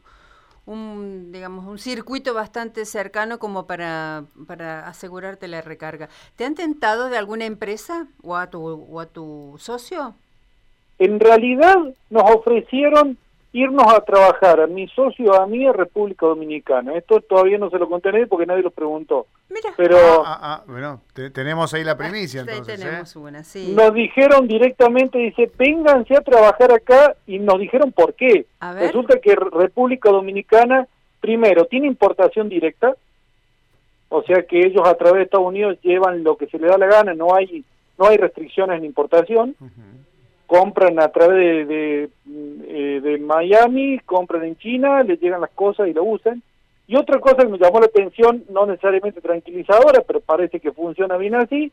un, 0.65 1.31
digamos, 1.31 1.65
un 1.65 1.77
circuito 1.77 2.33
bastante 2.33 2.85
cercano 2.85 3.39
como 3.39 3.67
para, 3.67 4.25
para 4.47 4.87
asegurarte 4.87 5.47
la 5.47 5.61
recarga. 5.61 6.09
¿Te 6.35 6.45
han 6.45 6.55
tentado 6.55 7.09
de 7.09 7.17
alguna 7.17 7.45
empresa 7.45 8.07
o 8.23 8.35
a 8.35 8.49
tu, 8.49 8.65
o 8.65 8.99
a 8.99 9.05
tu 9.05 9.55
socio? 9.59 10.15
En 10.97 11.19
realidad 11.19 11.75
nos 12.09 12.31
ofrecieron 12.31 13.17
irnos 13.57 13.85
a 13.93 14.01
trabajar 14.01 14.59
a 14.59 14.67
mi 14.67 14.85
socio, 14.89 15.33
a 15.41 15.47
mí, 15.47 15.65
a 15.65 15.71
República 15.71 16.25
Dominicana. 16.25 16.93
Esto 16.95 17.21
todavía 17.21 17.57
no 17.57 17.69
se 17.69 17.79
lo 17.79 17.87
conté 17.87 18.09
a 18.09 18.11
nadie 18.11 18.27
porque 18.27 18.45
nadie 18.45 18.61
lo 18.63 18.71
preguntó. 18.71 19.27
Mira, 19.49 19.69
Pero 19.77 19.97
Ah, 20.25 20.39
ah, 20.41 20.63
bueno, 20.67 21.01
te- 21.13 21.29
tenemos 21.29 21.73
ahí 21.73 21.83
la 21.85 21.95
primicia 21.97 22.41
ahí 22.41 22.47
entonces. 22.49 22.79
¿eh? 22.81 22.83
tenemos 22.85 23.15
una, 23.15 23.43
sí. 23.45 23.73
nos 23.73 23.93
dijeron 23.93 24.47
directamente, 24.47 25.17
dice, 25.19 25.49
vénganse 25.57 26.15
a 26.17 26.21
trabajar 26.21 26.73
acá 26.73 27.15
y 27.25 27.39
nos 27.39 27.57
dijeron 27.59 27.93
por 27.93 28.13
qué. 28.15 28.45
A 28.59 28.73
ver. 28.73 28.87
Resulta 28.87 29.19
que 29.21 29.35
República 29.35 30.09
Dominicana, 30.11 30.87
primero, 31.21 31.63
tiene 31.65 31.87
importación 31.87 32.49
directa, 32.49 32.93
o 34.09 34.21
sea 34.23 34.43
que 34.43 34.59
ellos 34.65 34.81
a 34.85 34.95
través 34.95 35.15
de 35.15 35.23
Estados 35.23 35.47
Unidos 35.47 35.77
llevan 35.81 36.23
lo 36.23 36.35
que 36.35 36.47
se 36.47 36.59
les 36.59 36.69
da 36.69 36.77
la 36.77 36.87
gana, 36.87 37.13
no 37.13 37.33
hay 37.33 37.63
no 37.97 38.07
hay 38.07 38.17
restricciones 38.17 38.77
en 38.79 38.83
importación, 38.85 39.55
Ujú. 39.61 39.71
Compran 40.47 40.99
a 40.99 41.09
través 41.09 41.37
de, 41.37 41.65
de, 41.65 42.09
eh, 42.67 43.01
de 43.01 43.17
Miami, 43.17 43.99
compran 44.05 44.43
en 44.43 44.57
China, 44.57 45.03
les 45.03 45.19
llegan 45.19 45.41
las 45.41 45.51
cosas 45.51 45.87
y 45.87 45.93
lo 45.93 46.03
usan. 46.03 46.41
Y 46.87 46.95
otra 46.95 47.19
cosa 47.19 47.37
que 47.37 47.47
me 47.47 47.57
llamó 47.57 47.79
la 47.79 47.87
atención, 47.87 48.43
no 48.49 48.65
necesariamente 48.65 49.21
tranquilizadora, 49.21 50.01
pero 50.05 50.19
parece 50.19 50.59
que 50.59 50.71
funciona 50.71 51.17
bien 51.17 51.35
así, 51.35 51.71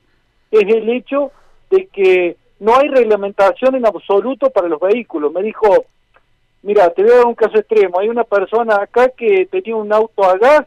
es 0.50 0.62
el 0.62 0.88
hecho 0.88 1.32
de 1.70 1.86
que 1.86 2.36
no 2.60 2.76
hay 2.76 2.88
reglamentación 2.88 3.74
en 3.74 3.86
absoluto 3.86 4.50
para 4.50 4.68
los 4.68 4.80
vehículos. 4.80 5.32
Me 5.32 5.42
dijo, 5.42 5.84
mira, 6.62 6.90
te 6.90 7.02
voy 7.02 7.12
a 7.12 7.16
dar 7.16 7.26
un 7.26 7.34
caso 7.34 7.58
extremo, 7.58 7.98
hay 7.98 8.08
una 8.08 8.24
persona 8.24 8.76
acá 8.76 9.10
que 9.10 9.46
tenía 9.50 9.76
un 9.76 9.92
auto 9.92 10.24
a 10.24 10.38
gas 10.38 10.62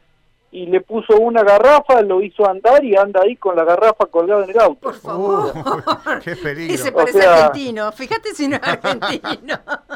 y 0.56 0.68
le 0.68 0.80
puso 0.82 1.18
una 1.18 1.44
garrafa, 1.44 2.02
lo 2.02 2.22
hizo 2.22 2.48
andar 2.50 2.84
y 2.84 2.96
anda 2.96 3.22
ahí 3.24 3.36
con 3.36 3.56
la 3.56 3.64
garrafa 3.66 4.06
colgada 4.06 4.44
en 4.46 4.52
el 4.52 4.60
auto. 4.60 4.80
Por 4.80 4.94
favor. 4.94 5.52
Uh, 5.56 6.20
qué 6.24 6.36
peligro. 6.36 6.74
Ese 6.74 6.92
parece 6.92 7.20
sea- 7.22 7.46
argentino. 7.48 7.92
Fíjate 7.92 8.34
si 8.34 8.48
no 8.48 8.56
es 8.56 8.64
argentino. 8.64 9.56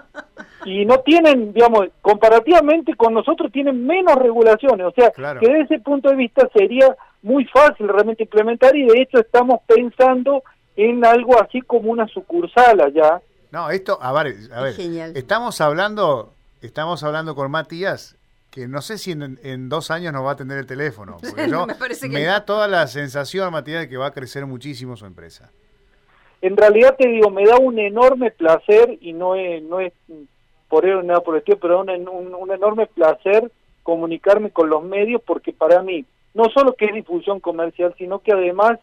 y 0.65 0.85
no 0.85 0.99
tienen, 0.99 1.53
digamos, 1.53 1.87
comparativamente 2.01 2.93
con 2.95 3.13
nosotros 3.13 3.51
tienen 3.51 3.85
menos 3.87 4.15
regulaciones, 4.17 4.85
o 4.87 4.91
sea, 4.91 5.11
Claro. 5.11 5.39
que 5.39 5.47
desde 5.47 5.63
ese 5.75 5.79
punto 5.79 6.09
de 6.09 6.15
vista 6.17 6.47
sería 6.53 6.93
muy 7.21 7.45
fácil 7.45 7.87
realmente 7.87 8.23
implementar 8.23 8.75
y 8.75 8.85
de 8.85 9.01
hecho 9.01 9.19
estamos 9.19 9.61
pensando 9.65 10.43
en 10.75 11.05
algo 11.05 11.41
así 11.41 11.61
como 11.61 11.89
una 11.91 12.07
sucursal 12.07 12.81
allá. 12.81 13.21
No, 13.51 13.69
esto, 13.69 13.97
a 14.01 14.11
ver, 14.11 14.35
a 14.53 14.61
ver, 14.61 14.73
Genial. 14.73 15.13
estamos 15.15 15.61
hablando, 15.61 16.33
estamos 16.61 17.01
hablando 17.03 17.33
con 17.35 17.49
Matías, 17.49 18.17
que 18.51 18.67
no 18.67 18.81
sé 18.81 18.97
si 18.97 19.11
en, 19.11 19.39
en 19.43 19.69
dos 19.69 19.91
años 19.91 20.11
nos 20.13 20.23
va 20.25 20.29
a 20.29 20.33
atender 20.33 20.57
el 20.57 20.65
teléfono, 20.65 21.17
porque 21.21 21.49
yo- 21.49 21.67
Me 21.67 22.09
que 22.19 22.23
da 22.25 22.45
toda 22.45 22.67
la 22.67 22.87
sensación, 22.87 23.51
Matías, 23.51 23.81
de 23.81 23.89
que 23.89 23.97
va 23.97 24.07
a 24.07 24.13
crecer 24.13 24.45
muchísimo 24.45 24.95
su 24.97 25.05
empresa. 25.05 25.51
En 26.41 26.55
realidad 26.55 26.95
te 26.97 27.07
digo, 27.07 27.29
me 27.29 27.45
da 27.45 27.57
un 27.57 27.77
enorme 27.79 28.31
placer 28.31 28.97
y 29.01 29.13
no 29.13 29.35
es, 29.35 29.61
no 29.63 29.79
es 29.81 29.91
por 30.69 30.85
ello 30.85 31.03
nada 31.03 31.19
por 31.21 31.35
el 31.35 31.39
estilo, 31.39 31.57
pero 31.59 31.81
un, 31.81 31.89
un, 31.89 32.33
un 32.33 32.51
enorme 32.51 32.85
placer 32.87 33.51
comunicarme 33.83 34.51
con 34.51 34.69
los 34.69 34.83
medios 34.83 35.21
porque 35.25 35.51
para 35.51 35.81
mí 35.81 36.05
no 36.33 36.45
solo 36.53 36.73
que 36.75 36.85
es 36.85 36.93
difusión 36.93 37.39
comercial, 37.39 37.93
sino 37.97 38.19
que 38.19 38.31
además, 38.31 38.79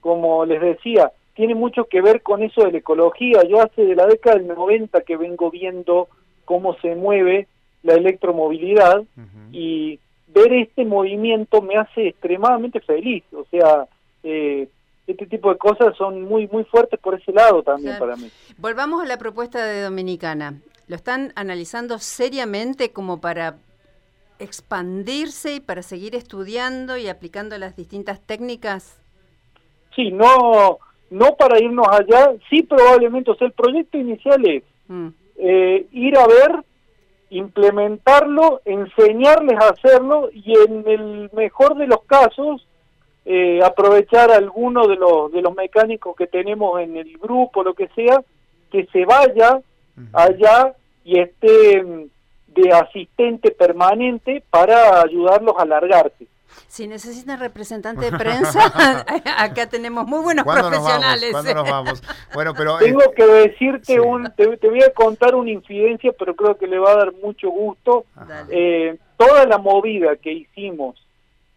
como 0.00 0.44
les 0.46 0.60
decía, 0.60 1.12
tiene 1.34 1.54
mucho 1.54 1.84
que 1.84 2.00
ver 2.00 2.22
con 2.22 2.42
eso 2.42 2.62
de 2.64 2.72
la 2.72 2.78
ecología. 2.78 3.42
Yo 3.48 3.60
hace 3.62 3.82
de 3.84 3.94
la 3.94 4.06
década 4.06 4.36
del 4.36 4.48
90 4.48 5.02
que 5.02 5.16
vengo 5.16 5.50
viendo 5.50 6.08
cómo 6.46 6.74
se 6.80 6.94
mueve 6.96 7.46
la 7.82 7.94
electromovilidad 7.94 9.02
y 9.52 9.98
ver 10.28 10.52
este 10.52 10.84
movimiento 10.84 11.62
me 11.62 11.76
hace 11.76 12.08
extremadamente 12.08 12.80
feliz. 12.80 13.24
O 13.32 13.44
sea, 13.50 13.86
eh, 14.22 14.68
este 15.06 15.26
tipo 15.26 15.50
de 15.52 15.58
cosas 15.58 15.96
son 15.96 16.22
muy 16.22 16.46
muy 16.48 16.64
fuertes 16.64 17.00
por 17.00 17.14
ese 17.18 17.32
lado 17.32 17.62
también 17.62 17.96
Claro. 17.96 18.06
para 18.12 18.16
mí. 18.16 18.30
Volvamos 18.58 19.02
a 19.02 19.06
la 19.06 19.16
propuesta 19.16 19.64
de 19.64 19.82
Dominicana. 19.82 20.60
¿Lo 20.86 20.96
están 20.96 21.32
analizando 21.36 21.98
seriamente 21.98 22.90
como 22.92 23.20
para 23.20 23.56
expandirse 24.38 25.54
y 25.56 25.60
para 25.60 25.82
seguir 25.82 26.14
estudiando 26.14 26.96
y 26.96 27.08
aplicando 27.08 27.58
las 27.58 27.76
distintas 27.76 28.20
técnicas? 28.20 29.00
Sí, 29.94 30.10
no 30.10 30.78
no 31.10 31.34
para 31.36 31.58
irnos 31.58 31.86
allá, 31.88 32.32
sí 32.50 32.62
probablemente, 32.62 33.30
o 33.30 33.34
sea, 33.34 33.46
el 33.46 33.52
proyecto 33.54 33.96
inicial 33.96 34.46
es 34.46 34.62
Mm. 34.88 35.08
eh, 35.36 35.86
ir 35.92 36.16
a 36.18 36.26
ver, 36.26 36.64
implementarlo, 37.30 38.60
enseñarles 38.64 39.56
a 39.60 39.70
hacerlo 39.70 40.30
y 40.32 40.54
en 40.58 40.84
el 40.86 41.30
mejor 41.32 41.76
de 41.76 41.86
los 41.86 42.02
casos 42.04 42.66
eh, 43.24 43.60
aprovechar 43.62 44.30
alguno 44.30 44.86
de 44.86 44.96
los 44.96 45.30
de 45.30 45.42
los 45.42 45.54
mecánicos 45.54 46.16
que 46.16 46.26
tenemos 46.26 46.80
en 46.80 46.96
el 46.96 47.18
grupo, 47.18 47.62
lo 47.62 47.74
que 47.74 47.88
sea, 47.88 48.22
que 48.70 48.86
se 48.86 49.04
vaya 49.04 49.60
allá 50.12 50.74
y 51.04 51.18
esté 51.18 51.82
mm, 51.82 52.04
de 52.48 52.72
asistente 52.72 53.50
permanente 53.50 54.42
para 54.50 55.02
ayudarlos 55.02 55.54
a 55.58 55.66
largarse. 55.66 56.26
Si 56.66 56.86
necesitan 56.86 57.38
representante 57.38 58.10
de 58.10 58.18
prensa, 58.18 58.60
acá 59.38 59.68
tenemos 59.68 60.06
muy 60.06 60.20
buenos 60.20 60.44
¿Cuándo 60.44 60.70
nos 60.70 60.82
vamos? 60.82 60.88
profesionales. 60.90 61.30
¿Cuándo 61.32 61.54
nos 61.54 61.70
vamos? 61.70 62.02
Bueno, 62.34 62.54
pero... 62.54 62.78
Tengo 62.78 63.02
eh, 63.02 63.12
que 63.16 63.26
decirte 63.26 63.94
sí. 63.94 63.98
un, 63.98 64.32
te, 64.36 64.56
te 64.56 64.68
voy 64.68 64.82
a 64.82 64.92
contar 64.92 65.34
una 65.34 65.50
infidencia, 65.50 66.12
pero 66.18 66.34
creo 66.34 66.56
que 66.56 66.66
le 66.66 66.78
va 66.78 66.92
a 66.92 66.96
dar 66.96 67.12
mucho 67.22 67.50
gusto. 67.50 68.04
Eh, 68.50 68.96
toda 69.16 69.46
la 69.46 69.58
movida 69.58 70.16
que 70.16 70.32
hicimos 70.32 70.96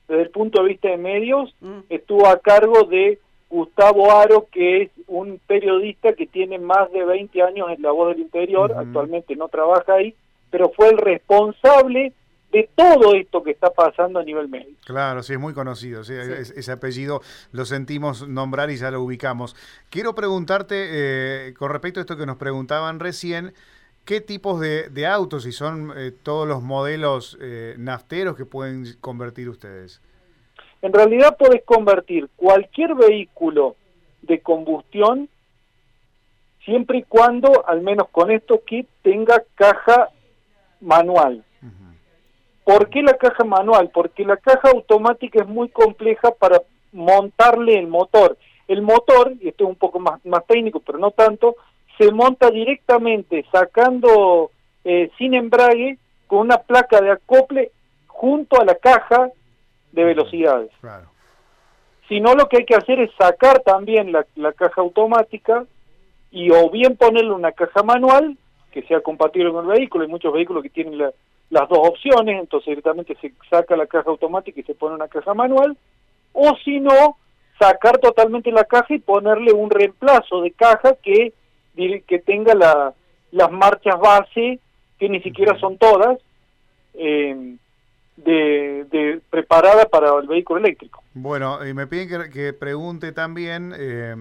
desde 0.07 0.23
el 0.23 0.29
punto 0.29 0.61
de 0.61 0.69
vista 0.69 0.89
de 0.89 0.97
medios 0.97 1.53
Mm. 1.61 1.79
estuvo 1.89 2.27
a 2.27 2.39
cargo 2.39 2.83
de 2.83 3.19
Gustavo 3.49 4.11
Aro, 4.11 4.47
que 4.51 4.83
es 4.83 4.91
un 5.07 5.39
periodista 5.45 6.13
que 6.13 6.25
tiene 6.25 6.57
más 6.57 6.91
de 6.91 7.03
20 7.05 7.41
años 7.43 7.69
en 7.69 7.81
La 7.81 7.91
Voz 7.91 8.09
del 8.09 8.21
Interior, 8.21 8.73
actualmente 8.77 9.35
no 9.35 9.47
trabaja 9.49 9.93
ahí, 9.93 10.15
pero 10.49 10.69
fue 10.69 10.89
el 10.89 10.97
responsable 10.97 12.13
de 12.51 12.69
todo 12.75 13.13
esto 13.15 13.41
que 13.43 13.51
está 13.51 13.69
pasando 13.71 14.19
a 14.19 14.23
nivel 14.23 14.49
medio. 14.49 14.75
Claro, 14.85 15.23
sí, 15.23 15.33
es 15.33 15.39
muy 15.39 15.53
conocido. 15.53 16.03
sí, 16.03 16.13
Sí. 16.13 16.31
es- 16.33 16.51
ese 16.51 16.71
apellido 16.71 17.21
lo 17.51 17.65
sentimos 17.65 18.27
nombrar 18.27 18.69
y 18.71 18.77
ya 18.77 18.91
lo 18.91 19.01
ubicamos. 19.01 19.55
Quiero 19.89 20.13
preguntarte, 20.15 20.75
eh, 20.91 21.53
con 21.53 21.71
respecto 21.71 21.99
a 21.99 22.01
esto 22.01 22.17
que 22.17 22.25
nos 22.25 22.37
preguntaban 22.37 22.99
recién, 22.99 23.53
¿qué 24.05 24.19
tipos 24.19 24.59
de, 24.59 24.89
de 24.89 25.07
autos, 25.07 25.45
y 25.45 25.51
son 25.51 25.93
eh, 25.95 26.11
todos 26.11 26.47
los 26.47 26.61
modelos 26.61 27.37
eh, 27.41 27.75
nafteros 27.77 28.35
que 28.35 28.45
pueden 28.45 28.85
convertir 28.99 29.47
ustedes? 29.47 30.01
En 30.81 30.91
realidad 30.91 31.37
podés 31.37 31.61
convertir 31.63 32.27
cualquier 32.35 32.95
vehículo 32.95 33.75
de 34.23 34.41
combustión 34.41 35.29
siempre 36.65 36.99
y 36.99 37.03
cuando, 37.03 37.65
al 37.67 37.81
menos 37.81 38.07
con 38.11 38.29
esto, 38.31 38.61
que 38.65 38.85
tenga 39.03 39.43
caja 39.55 40.09
manual. 40.79 41.43
¿Por 42.63 42.89
qué 42.89 43.01
la 43.01 43.13
caja 43.13 43.43
manual? 43.43 43.89
Porque 43.93 44.23
la 44.23 44.37
caja 44.37 44.69
automática 44.69 45.41
es 45.41 45.47
muy 45.47 45.69
compleja 45.69 46.31
para 46.31 46.61
montarle 46.91 47.77
el 47.77 47.87
motor. 47.87 48.37
El 48.67 48.81
motor, 48.81 49.33
y 49.41 49.49
esto 49.49 49.63
es 49.65 49.69
un 49.69 49.75
poco 49.75 49.99
más, 49.99 50.23
más 50.25 50.45
técnico, 50.45 50.79
pero 50.79 50.97
no 50.99 51.11
tanto, 51.11 51.55
se 51.97 52.11
monta 52.11 52.49
directamente 52.51 53.45
sacando 53.51 54.51
eh, 54.83 55.09
sin 55.17 55.33
embrague 55.33 55.97
con 56.27 56.39
una 56.39 56.57
placa 56.57 57.01
de 57.01 57.11
acople 57.11 57.71
junto 58.07 58.61
a 58.61 58.65
la 58.65 58.75
caja 58.75 59.29
de 59.91 60.03
velocidades. 60.03 60.71
Claro. 60.79 61.07
Si 62.07 62.19
no, 62.19 62.33
lo 62.35 62.47
que 62.47 62.57
hay 62.57 62.65
que 62.65 62.75
hacer 62.75 62.99
es 62.99 63.11
sacar 63.17 63.59
también 63.59 64.11
la, 64.11 64.25
la 64.35 64.53
caja 64.53 64.81
automática 64.81 65.65
y 66.29 66.49
o 66.51 66.69
bien 66.69 66.95
ponerle 66.95 67.31
una 67.31 67.51
caja 67.51 67.83
manual 67.83 68.37
que 68.71 68.83
sea 68.83 69.01
compatible 69.01 69.51
con 69.51 69.65
el 69.69 69.77
vehículo. 69.77 70.03
Hay 70.05 70.09
muchos 70.09 70.31
vehículos 70.33 70.63
que 70.63 70.69
tienen 70.69 70.97
la- 70.97 71.11
las 71.51 71.69
dos 71.69 71.79
opciones, 71.87 72.39
entonces 72.39 72.65
directamente 72.69 73.15
se 73.21 73.31
saca 73.49 73.75
la 73.77 73.85
caja 73.85 74.09
automática 74.09 74.59
y 74.59 74.63
se 74.63 74.73
pone 74.73 74.95
una 74.95 75.07
caja 75.07 75.33
manual. 75.35 75.77
O 76.33 76.55
si 76.65 76.79
no, 76.79 77.17
sacar 77.59 77.99
totalmente 77.99 78.51
la 78.51 78.63
caja 78.63 78.93
y 78.95 78.99
ponerle 78.99 79.53
un 79.53 79.69
reemplazo 79.69 80.41
de 80.41 80.51
caja 80.51 80.95
que, 81.03 81.33
que 81.75 82.19
tenga 82.19 82.55
la- 82.55 82.93
las 83.31 83.51
marchas 83.51 83.99
base, 83.99 84.59
que 84.97 85.07
ni 85.09 85.21
siquiera 85.21 85.57
son 85.59 85.77
todas, 85.77 86.17
eh, 86.95 87.55
de, 88.17 89.19
preparada 89.29 89.85
para 89.85 90.17
el 90.19 90.27
vehículo 90.27 90.59
eléctrico. 90.59 91.03
Bueno, 91.13 91.65
y 91.65 91.73
me 91.73 91.87
piden 91.87 92.31
que, 92.31 92.53
pregunte 92.53 93.11
también 93.11 93.73
eh, 93.77 94.15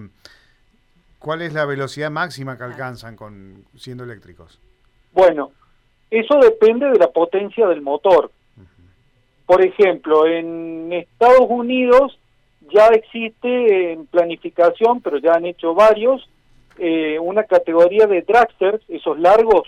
cuál 1.19 1.41
es 1.41 1.53
la 1.53 1.65
velocidad 1.65 2.09
máxima 2.11 2.57
que 2.57 2.63
alcanzan 2.63 3.15
con 3.15 3.65
siendo 3.77 4.03
eléctricos. 4.03 4.59
Bueno, 5.13 5.51
eso 6.11 6.37
depende 6.39 6.89
de 6.89 6.99
la 6.99 7.09
potencia 7.09 7.65
del 7.67 7.81
motor. 7.81 8.31
Por 9.45 9.65
ejemplo, 9.65 10.27
en 10.27 10.91
Estados 10.91 11.47
Unidos 11.49 12.19
ya 12.73 12.87
existe 12.87 13.93
en 13.93 14.05
planificación, 14.07 15.01
pero 15.01 15.17
ya 15.17 15.33
han 15.33 15.45
hecho 15.45 15.73
varios, 15.73 16.29
eh, 16.77 17.17
una 17.19 17.43
categoría 17.45 18.07
de 18.07 18.21
dragsters, 18.21 18.83
esos 18.89 19.17
largos, 19.19 19.67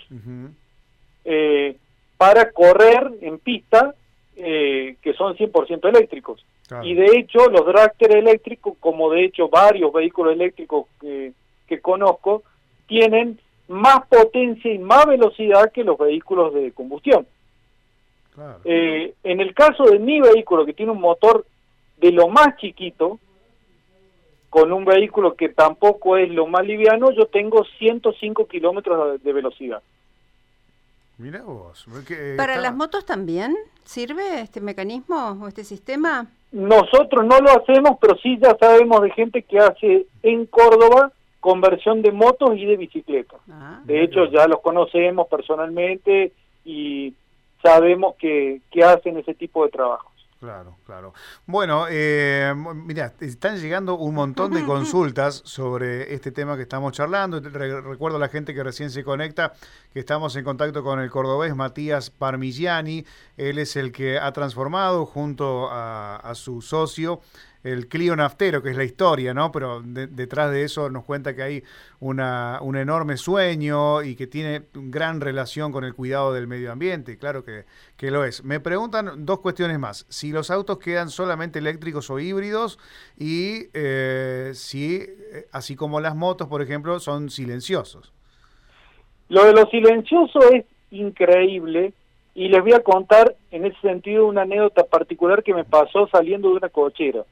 eh, 1.24 1.76
para 2.18 2.50
correr 2.52 3.10
en 3.22 3.38
pista, 3.38 3.94
eh, 4.36 4.96
que 5.00 5.14
son 5.14 5.36
100% 5.36 5.88
eléctricos. 5.88 6.44
Y 6.82 6.94
de 6.94 7.18
hecho, 7.18 7.48
los 7.50 7.66
dragsters 7.66 8.14
eléctricos, 8.16 8.74
como 8.80 9.10
de 9.10 9.24
hecho 9.24 9.48
varios 9.48 9.92
vehículos 9.92 10.34
eléctricos 10.34 10.86
que, 11.00 11.32
que 11.66 11.80
conozco, 11.80 12.42
tienen 12.86 13.38
más 13.68 14.06
potencia 14.06 14.72
y 14.72 14.78
más 14.78 15.06
velocidad 15.06 15.72
que 15.72 15.84
los 15.84 15.98
vehículos 15.98 16.54
de 16.54 16.72
combustión. 16.72 17.26
Eh, 18.64 19.14
en 19.22 19.40
el 19.40 19.54
caso 19.54 19.84
de 19.84 19.98
mi 19.98 20.20
vehículo, 20.20 20.66
que 20.66 20.72
tiene 20.72 20.92
un 20.92 21.00
motor 21.00 21.46
de 21.98 22.10
lo 22.10 22.28
más 22.28 22.56
chiquito, 22.56 23.18
con 24.50 24.72
un 24.72 24.84
vehículo 24.84 25.34
que 25.34 25.48
tampoco 25.48 26.16
es 26.16 26.30
lo 26.30 26.46
más 26.46 26.64
liviano, 26.64 27.10
yo 27.12 27.26
tengo 27.26 27.64
105 27.78 28.46
kilómetros 28.46 29.22
de 29.22 29.32
velocidad. 29.32 29.82
Mira 31.18 31.42
vos. 31.42 31.86
¿Para 32.36 32.56
las 32.56 32.74
motos 32.74 33.04
también 33.04 33.54
sirve 33.84 34.40
este 34.40 34.60
mecanismo 34.60 35.38
o 35.40 35.48
este 35.48 35.64
sistema? 35.64 36.26
Nosotros 36.50 37.24
no 37.24 37.38
lo 37.40 37.50
hacemos, 37.50 37.98
pero 38.00 38.16
sí 38.18 38.38
ya 38.40 38.56
sabemos 38.58 39.02
de 39.02 39.10
gente 39.10 39.42
que 39.42 39.58
hace 39.58 40.06
en 40.22 40.46
Córdoba 40.46 41.12
conversión 41.44 42.00
de 42.00 42.10
motos 42.10 42.56
y 42.56 42.64
de 42.64 42.78
bicicletas. 42.78 43.38
Ah. 43.50 43.82
de 43.84 44.02
hecho, 44.02 44.24
ya 44.32 44.46
los 44.46 44.62
conocemos 44.62 45.28
personalmente 45.28 46.32
y 46.64 47.12
sabemos 47.62 48.14
que, 48.16 48.62
que 48.70 48.82
hacen 48.82 49.18
ese 49.18 49.34
tipo 49.34 49.62
de 49.62 49.70
trabajos. 49.70 50.10
Claro, 50.40 50.76
claro. 50.86 51.12
Bueno, 51.44 51.84
eh, 51.90 52.50
mira, 52.56 53.12
están 53.20 53.58
llegando 53.58 53.96
un 53.96 54.14
montón 54.14 54.52
de 54.52 54.64
consultas 54.64 55.42
sobre 55.44 56.14
este 56.14 56.32
tema 56.32 56.56
que 56.56 56.62
estamos 56.62 56.92
charlando. 56.92 57.40
recuerdo 57.40 58.16
a 58.16 58.20
la 58.20 58.28
gente 58.28 58.54
que 58.54 58.64
recién 58.64 58.88
se 58.88 59.04
conecta 59.04 59.52
que 59.92 60.00
estamos 60.00 60.34
en 60.36 60.44
contacto 60.44 60.82
con 60.82 60.98
el 60.98 61.10
cordobés 61.10 61.54
Matías 61.54 62.08
Parmigiani. 62.08 63.04
Él 63.36 63.58
es 63.58 63.76
el 63.76 63.92
que 63.92 64.18
ha 64.18 64.32
transformado 64.32 65.04
junto 65.04 65.68
a 65.70 66.32
su 66.34 66.62
socio 66.62 67.20
el 67.64 67.88
Clio 67.88 68.14
Naftero, 68.14 68.62
que 68.62 68.70
es 68.70 68.76
la 68.76 68.84
historia, 68.84 69.32
¿no? 69.32 69.50
Pero 69.50 69.82
detrás 69.82 70.52
de 70.52 70.64
eso 70.64 70.90
nos 70.90 71.04
cuenta 71.04 71.34
que 71.34 71.42
hay 71.42 71.62
una, 71.98 72.58
un 72.60 72.76
enorme 72.76 73.16
sueño 73.16 74.02
y 74.02 74.14
que 74.14 74.26
tiene 74.26 74.62
gran 74.74 75.22
relación 75.22 75.72
con 75.72 75.82
el 75.84 75.94
cuidado 75.94 76.34
del 76.34 76.46
medio 76.46 76.70
ambiente, 76.70 77.16
claro 77.16 77.42
que, 77.42 77.64
que 77.96 78.10
lo 78.10 78.24
es. 78.24 78.44
Me 78.44 78.60
preguntan 78.60 79.24
dos 79.24 79.40
cuestiones 79.40 79.78
más, 79.78 80.04
si 80.10 80.30
los 80.30 80.50
autos 80.50 80.78
quedan 80.78 81.08
solamente 81.08 81.58
eléctricos 81.58 82.10
o 82.10 82.20
híbridos 82.20 82.78
y 83.18 83.68
eh, 83.72 84.50
si, 84.54 84.96
eh, 84.96 85.46
así 85.50 85.74
como 85.74 86.00
las 86.00 86.14
motos, 86.14 86.48
por 86.48 86.60
ejemplo, 86.60 87.00
son 87.00 87.30
silenciosos. 87.30 88.12
Lo 89.30 89.46
de 89.46 89.54
lo 89.54 89.66
silencioso 89.70 90.38
es 90.52 90.66
increíble 90.90 91.94
y 92.34 92.48
les 92.48 92.62
voy 92.62 92.72
a 92.72 92.80
contar 92.80 93.36
en 93.50 93.64
ese 93.64 93.80
sentido 93.80 94.26
una 94.26 94.42
anécdota 94.42 94.84
particular 94.84 95.42
que 95.42 95.54
me 95.54 95.64
pasó 95.64 96.08
saliendo 96.08 96.50
de 96.50 96.56
una 96.56 96.68
cochera. 96.68 97.24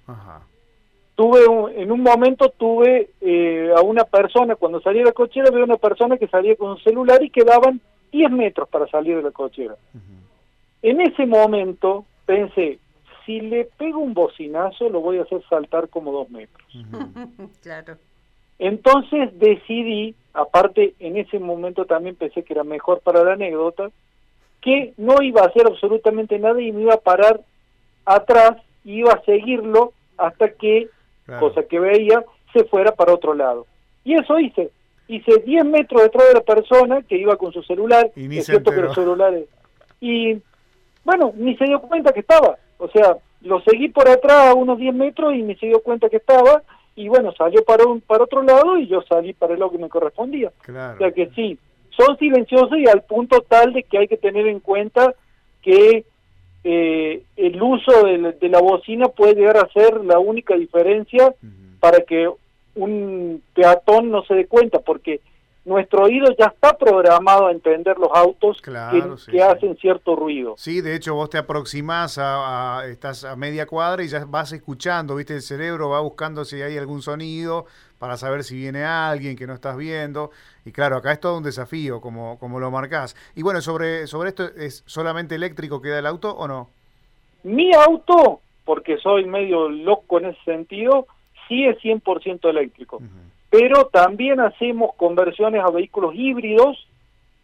Tuve 1.14 1.40
en 1.80 1.92
un 1.92 2.00
momento 2.00 2.50
tuve 2.50 3.10
eh, 3.20 3.72
a 3.76 3.80
una 3.82 4.04
persona, 4.04 4.56
cuando 4.56 4.80
salí 4.80 5.00
de 5.00 5.06
la 5.06 5.12
cochera, 5.12 5.50
veo 5.50 5.64
una 5.64 5.76
persona 5.76 6.16
que 6.16 6.28
salía 6.28 6.56
con 6.56 6.70
un 6.70 6.78
celular 6.78 7.22
y 7.22 7.30
quedaban 7.30 7.80
10 8.12 8.30
metros 8.30 8.68
para 8.68 8.86
salir 8.86 9.16
de 9.16 9.22
la 9.22 9.30
cochera. 9.30 9.74
En 10.82 11.00
ese 11.00 11.26
momento 11.26 12.04
pensé, 12.24 12.78
si 13.26 13.40
le 13.40 13.64
pego 13.64 13.98
un 13.98 14.14
bocinazo 14.14 14.88
lo 14.88 15.00
voy 15.00 15.18
a 15.18 15.22
hacer 15.22 15.42
saltar 15.48 15.88
como 15.88 16.12
dos 16.12 16.30
metros. 16.30 16.66
claro. 17.62 17.96
Entonces 18.58 19.36
decidí, 19.38 20.14
aparte 20.32 20.94
en 21.00 21.16
ese 21.16 21.40
momento 21.40 21.84
también 21.84 22.14
pensé 22.14 22.44
que 22.44 22.52
era 22.52 22.64
mejor 22.64 23.00
para 23.00 23.24
la 23.24 23.32
anécdota, 23.32 23.90
que 24.62 24.94
no 24.96 25.20
iba 25.20 25.42
a 25.42 25.46
hacer 25.46 25.66
absolutamente 25.66 26.38
nada 26.38 26.60
y 26.62 26.72
me 26.72 26.82
iba 26.82 26.94
a 26.94 27.00
parar 27.00 27.40
atrás 28.06 28.52
y 28.84 29.00
iba 29.00 29.12
a 29.12 29.22
seguirlo 29.24 29.92
hasta 30.16 30.50
que, 30.52 30.88
cosa 31.40 31.64
que 31.64 31.80
veía, 31.80 32.24
se 32.52 32.64
fuera 32.64 32.92
para 32.92 33.12
otro 33.12 33.34
lado. 33.34 33.66
Y 34.04 34.14
eso 34.14 34.38
hice. 34.38 34.70
Hice 35.08 35.38
10 35.44 35.64
metros 35.64 36.02
detrás 36.02 36.28
de 36.28 36.34
la 36.34 36.40
persona 36.40 37.02
que 37.02 37.18
iba 37.18 37.36
con 37.36 37.52
su 37.52 37.62
celular. 37.64 38.10
Y 38.16 38.38
es 38.38 38.46
cierto 38.46 38.70
que 38.70 38.80
los 38.80 38.94
celulares... 38.94 39.46
Y 40.00 40.40
bueno, 41.04 41.32
ni 41.36 41.56
se 41.56 41.64
dio 41.64 41.80
cuenta 41.80 42.12
que 42.12 42.20
estaba. 42.20 42.56
O 42.78 42.88
sea, 42.88 43.16
lo 43.42 43.60
seguí 43.62 43.88
por 43.88 44.08
atrás 44.08 44.48
a 44.48 44.54
unos 44.54 44.78
10 44.78 44.94
metros 44.94 45.34
y 45.34 45.42
ni 45.42 45.54
se 45.56 45.66
dio 45.66 45.80
cuenta 45.82 46.08
que 46.08 46.16
estaba. 46.16 46.62
Y 46.94 47.08
bueno, 47.08 47.32
salió 47.32 47.64
para, 47.64 47.84
un, 47.84 48.00
para 48.00 48.24
otro 48.24 48.42
lado 48.42 48.78
y 48.78 48.86
yo 48.86 49.02
salí 49.02 49.32
para 49.32 49.54
el 49.54 49.60
lado 49.60 49.72
que 49.72 49.78
me 49.78 49.88
correspondía. 49.88 50.52
O 50.68 50.98
sea 50.98 51.10
que 51.12 51.30
sí, 51.34 51.58
son 51.96 52.16
silenciosos 52.18 52.78
y 52.78 52.88
al 52.88 53.02
punto 53.02 53.42
tal 53.42 53.72
de 53.72 53.82
que 53.82 53.98
hay 53.98 54.08
que 54.08 54.16
tener 54.16 54.46
en 54.46 54.60
cuenta 54.60 55.14
que 55.62 56.04
eh, 56.64 57.22
el 57.36 57.62
uso 57.62 58.04
de 58.04 58.48
la, 58.48 58.60
bocina 58.60 59.08
puede 59.08 59.34
llegar 59.34 59.56
a 59.56 59.68
ser 59.72 60.04
la 60.04 60.18
única 60.18 60.54
diferencia 60.54 61.34
para 61.80 62.00
que 62.04 62.30
un 62.74 63.42
peatón 63.54 64.10
no 64.10 64.24
se 64.24 64.34
dé 64.34 64.46
cuenta, 64.46 64.78
porque 64.78 65.20
nuestro 65.64 66.04
oído 66.04 66.26
ya 66.38 66.46
está 66.46 66.76
programado 66.76 67.46
a 67.46 67.52
entender 67.52 67.96
los 67.98 68.10
autos 68.12 68.60
que, 68.60 69.42
hacen 69.42 69.76
cierto 69.76 70.16
ruido. 70.16 70.54
Sí, 70.56 70.80
de 70.80 70.94
hecho 70.94 71.14
vos 71.14 71.30
te 71.30 71.38
aproximás 71.38 72.18
a, 72.18 72.82
estás 72.88 73.24
a 73.24 73.36
media 73.36 73.66
cuadra 73.66 74.02
y 74.02 74.08
ya 74.08 74.24
vas 74.24 74.52
escuchando, 74.52 75.16
viste, 75.16 75.34
el 75.34 75.42
cerebro 75.42 75.90
va 75.90 76.00
buscando 76.00 76.44
si 76.44 76.62
hay 76.62 76.76
algún 76.78 77.02
sonido 77.02 77.66
para 78.02 78.16
saber 78.16 78.42
si 78.42 78.56
viene 78.56 78.82
alguien 78.82 79.36
que 79.36 79.46
no 79.46 79.54
estás 79.54 79.76
viendo. 79.76 80.32
Y 80.64 80.72
claro, 80.72 80.96
acá 80.96 81.12
es 81.12 81.20
todo 81.20 81.38
un 81.38 81.44
desafío, 81.44 82.00
como, 82.00 82.36
como 82.40 82.58
lo 82.58 82.68
marcás. 82.68 83.14
Y 83.36 83.42
bueno, 83.42 83.60
sobre, 83.60 84.08
sobre 84.08 84.30
esto, 84.30 84.42
¿es 84.56 84.82
solamente 84.86 85.36
eléctrico 85.36 85.80
queda 85.80 86.00
el 86.00 86.06
auto 86.06 86.34
o 86.34 86.48
no? 86.48 86.68
Mi 87.44 87.72
auto, 87.72 88.40
porque 88.64 88.96
soy 88.96 89.26
medio 89.26 89.68
loco 89.68 90.18
en 90.18 90.30
ese 90.30 90.42
sentido, 90.44 91.06
sí 91.46 91.64
es 91.64 91.78
100% 91.78 92.50
eléctrico 92.50 93.00
pero 93.50 93.84
también 93.92 94.40
hacemos 94.40 94.94
conversiones 94.94 95.62
a 95.62 95.70
vehículos 95.70 96.14
híbridos 96.14 96.88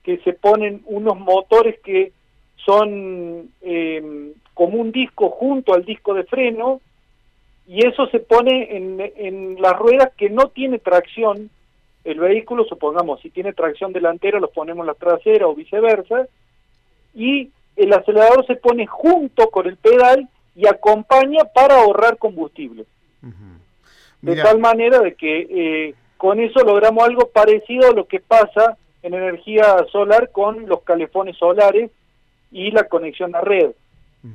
que 0.03 0.16
se 0.21 0.33
ponen 0.33 0.81
unos 0.87 1.21
motores 1.21 1.79
que 1.85 2.12
son 2.57 3.51
eh, 3.61 4.33
como 4.55 4.79
un 4.79 4.90
disco 4.90 5.29
junto 5.29 5.75
al 5.75 5.85
disco 5.85 6.14
de 6.14 6.25
freno 6.25 6.81
y 7.69 7.87
eso 7.87 8.07
se 8.07 8.19
pone 8.19 8.77
en, 8.77 8.99
en 9.17 9.61
las 9.61 9.79
ruedas 9.79 10.11
que 10.17 10.31
no 10.31 10.49
tiene 10.49 10.79
tracción 10.79 11.51
el 12.05 12.21
vehículo, 12.21 12.65
supongamos, 12.65 13.21
si 13.21 13.29
tiene 13.29 13.53
tracción 13.53 13.93
delantera, 13.93 14.41
lo 14.41 14.49
ponemos 14.49 14.87
la 14.87 14.95
trasera 14.95 15.47
o 15.47 15.55
viceversa, 15.55 16.27
y 17.15 17.51
el 17.77 17.93
acelerador 17.93 18.47
se 18.47 18.57
pone 18.57 18.87
junto 18.87 19.51
con 19.51 19.67
el 19.67 19.77
pedal 19.77 20.27
y 20.57 20.67
acompaña 20.67 21.45
para 21.55 21.83
ahorrar 21.83 22.17
combustible. 22.17 22.87
De 24.23 24.35
tal 24.37 24.59
manera 24.59 25.01
de 25.01 25.15
que 25.15 25.47
eh, 25.51 25.95
con 26.17 26.41
eso 26.41 26.61
logramos 26.65 27.05
algo 27.05 27.29
parecido 27.29 27.91
a 27.91 27.95
lo 27.95 28.07
que 28.07 28.19
pasa 28.19 28.77
en 29.03 29.15
energía 29.15 29.77
solar 29.93 30.31
con 30.33 30.67
los 30.67 30.81
calefones 30.81 31.37
solares 31.37 31.91
y 32.51 32.71
la 32.73 32.85
conexión 32.85 33.37
a 33.37 33.43
red. 33.43 33.71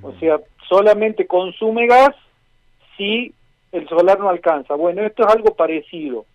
O 0.01 0.13
sea, 0.19 0.39
solamente 0.69 1.27
consume 1.27 1.87
gas 1.87 2.15
si 2.97 3.33
el 3.71 3.87
solar 3.89 4.19
no 4.19 4.29
alcanza. 4.29 4.75
Bueno, 4.75 5.01
esto 5.01 5.23
es 5.23 5.33
algo 5.33 5.55
parecido. 5.55 6.25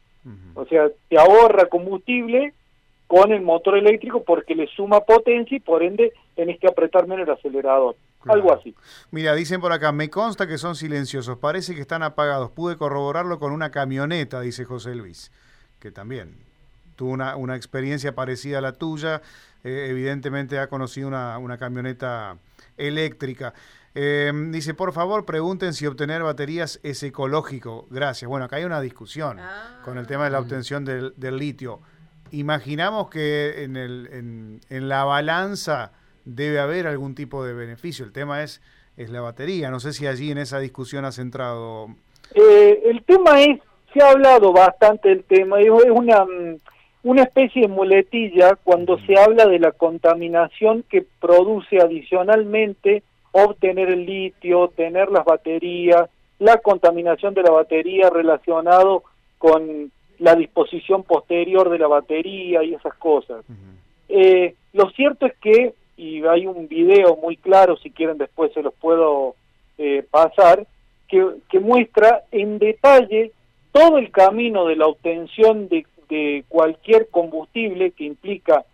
O 0.54 0.66
sea, 0.66 0.88
te 1.08 1.18
ahorra 1.18 1.68
combustible 1.68 2.52
con 3.06 3.32
el 3.32 3.40
motor 3.40 3.78
eléctrico 3.78 4.22
porque 4.22 4.54
le 4.54 4.66
suma 4.66 5.00
potencia 5.00 5.56
y 5.56 5.60
por 5.60 5.82
ende 5.82 6.12
tenés 6.36 6.58
que 6.60 6.68
apretar 6.68 7.06
menos 7.06 7.26
el 7.26 7.32
acelerador. 7.32 7.96
Algo 8.26 8.52
así. 8.52 8.74
Mira, 9.10 9.34
dicen 9.34 9.60
por 9.60 9.72
acá, 9.72 9.92
me 9.92 10.10
consta 10.10 10.46
que 10.46 10.58
son 10.58 10.74
silenciosos, 10.74 11.38
parece 11.38 11.74
que 11.74 11.80
están 11.80 12.02
apagados. 12.02 12.50
Pude 12.50 12.76
corroborarlo 12.76 13.38
con 13.38 13.52
una 13.52 13.70
camioneta, 13.70 14.40
dice 14.40 14.64
José 14.64 14.94
Luis, 14.94 15.30
que 15.80 15.90
también 15.90 16.34
tuvo 16.96 17.12
una, 17.12 17.36
una 17.36 17.56
experiencia 17.56 18.14
parecida 18.14 18.58
a 18.58 18.60
la 18.60 18.72
tuya. 18.72 19.22
Eh, 19.64 19.86
evidentemente 19.88 20.58
ha 20.58 20.66
conocido 20.66 21.08
una, 21.08 21.38
una 21.38 21.56
camioneta 21.56 22.36
eléctrica. 22.78 23.54
Eh, 23.94 24.32
dice, 24.50 24.74
por 24.74 24.92
favor, 24.92 25.24
pregunten 25.24 25.74
si 25.74 25.86
obtener 25.86 26.22
baterías 26.22 26.80
es 26.82 27.02
ecológico. 27.02 27.86
Gracias. 27.90 28.28
Bueno, 28.28 28.46
acá 28.46 28.56
hay 28.56 28.64
una 28.64 28.80
discusión 28.80 29.40
con 29.84 29.98
el 29.98 30.06
tema 30.06 30.24
de 30.24 30.30
la 30.30 30.38
obtención 30.38 30.84
del 30.84 31.36
litio 31.36 31.80
imaginamos 32.32 33.08
que 33.08 33.64
en, 33.64 33.76
el, 33.76 34.60
en, 34.68 34.88
la 34.88 35.04
balanza 35.04 35.92
debe 36.24 36.60
haber 36.60 36.86
algún 36.86 37.14
tipo 37.14 37.44
de 37.44 37.54
beneficio. 37.54 38.04
El 38.04 38.12
tema 38.12 38.42
es, 38.42 38.60
es 38.96 39.10
la 39.10 39.20
batería. 39.20 39.70
No 39.70 39.80
sé 39.80 39.92
si 39.92 40.06
allí 40.06 40.30
en 40.30 40.38
esa 40.38 40.58
discusión 40.58 41.04
has 41.04 41.18
entrado. 41.18 41.88
Eh, 42.34 42.82
el 42.84 43.02
tema 43.04 43.40
es, 43.42 43.60
se 43.92 44.02
ha 44.02 44.10
hablado 44.10 44.52
bastante 44.52 45.08
del 45.08 45.24
tema, 45.24 45.60
es 45.60 45.70
una, 45.70 46.24
mm, 46.24 46.60
una 47.02 47.22
especie 47.22 47.62
de 47.62 47.68
muletilla 47.68 48.56
cuando 48.62 48.98
se 49.00 49.18
habla 49.18 49.46
de 49.46 49.58
la 49.58 49.72
contaminación 49.72 50.84
que 50.88 51.06
produce 51.20 51.78
adicionalmente 51.80 53.02
obtener 53.32 53.90
el 53.90 54.04
litio, 54.04 54.68
tener 54.68 55.10
las 55.10 55.24
baterías, 55.24 56.08
la 56.38 56.58
contaminación 56.58 57.34
de 57.34 57.42
la 57.42 57.50
batería 57.50 58.10
relacionado 58.10 59.04
con 59.38 59.92
la 60.18 60.34
disposición 60.34 61.04
posterior 61.04 61.70
de 61.70 61.78
la 61.78 61.86
batería 61.86 62.62
y 62.64 62.74
esas 62.74 62.94
cosas. 62.94 63.44
eh, 64.08 64.54
lo 64.72 64.90
cierto 64.90 65.26
es 65.26 65.36
que, 65.38 65.74
y 65.96 66.24
hay 66.24 66.46
un 66.46 66.68
video 66.68 67.16
muy 67.16 67.36
claro, 67.36 67.76
si 67.76 67.90
quieren 67.90 68.18
después 68.18 68.52
se 68.52 68.62
los 68.62 68.74
puedo 68.74 69.34
eh, 69.78 70.04
pasar, 70.10 70.66
que, 71.08 71.24
que, 71.48 71.58
muestra 71.58 72.24
en 72.32 72.58
detalle 72.58 73.32
todo 73.72 73.98
el 73.98 74.10
camino 74.10 74.66
de 74.66 74.76
la 74.76 74.86
obtención 74.86 75.68
de, 75.68 75.86
de 76.08 76.44
cualquier 76.48 77.08
combustible 77.08 77.90
que 77.92 78.04
implica 78.04 78.64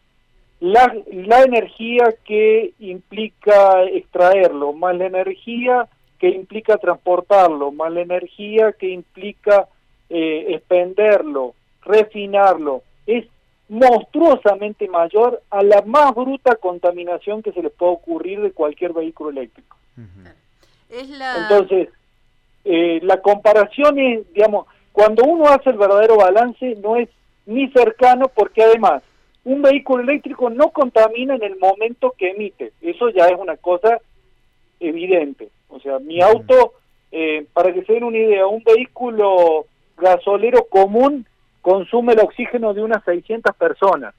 la, 0.61 0.95
la 1.13 1.43
energía 1.43 2.15
que 2.25 2.73
implica 2.79 3.83
extraerlo, 3.85 4.73
más 4.73 4.97
la 4.97 5.07
energía 5.07 5.89
que 6.19 6.29
implica 6.29 6.79
transportarlo, 6.79 7.71
más 7.73 7.93
la 7.93 8.01
energía 8.01 8.73
que 8.73 8.89
implica 8.89 9.69
eh, 10.09 10.47
expenderlo, 10.55 11.55
refinarlo, 11.83 12.83
es 13.07 13.27
monstruosamente 13.69 14.89
mayor 14.89 15.43
a 15.51 15.63
la 15.63 15.83
más 15.83 16.15
bruta 16.15 16.55
contaminación 16.57 17.43
que 17.43 17.53
se 17.53 17.63
les 17.63 17.73
puede 17.73 17.93
ocurrir 17.93 18.41
de 18.41 18.53
cualquier 18.53 18.93
vehículo 18.93 19.31
eléctrico. 19.31 19.77
Uh 19.97 20.03
-huh. 20.03 20.33
es 20.91 21.09
la... 21.11 21.43
Entonces, 21.43 21.89
eh, 22.65 23.01
la 23.03 23.21
comparación 23.21 23.99
es, 23.99 24.33
digamos, 24.33 24.67
cuando 24.93 25.25
uno 25.25 25.49
hace 25.49 25.71
el 25.71 25.77
verdadero 25.77 26.17
balance, 26.17 26.77
no 26.77 26.97
es 26.97 27.09
ni 27.47 27.71
cercano 27.71 28.29
porque 28.29 28.63
además 28.63 29.03
un 29.45 29.61
vehículo 29.63 30.03
eléctrico 30.03 30.49
no 30.51 30.71
contamina 30.71 31.35
en 31.35 31.43
el 31.43 31.57
momento 31.59 32.15
que 32.17 32.31
emite. 32.31 32.73
Eso 32.81 33.11
ya 33.11 33.27
es 33.27 33.39
una 33.39 33.57
cosa 33.57 33.99
evidente. 34.81 35.51
O 35.69 35.79
sea, 35.81 35.99
mi 35.99 36.23
auto, 36.23 36.75
eh, 37.13 37.47
para 37.53 37.73
que 37.73 37.85
se 37.85 37.93
den 37.93 38.05
una 38.05 38.19
idea, 38.19 38.47
un 38.47 38.63
vehículo 38.65 39.67
gasolero 39.97 40.65
común 40.65 41.27
consume 41.61 42.15
el 42.15 42.21
oxígeno 42.21 42.75
de 42.75 42.83
unas 42.83 43.05
600 43.05 43.55
personas. 43.57 44.15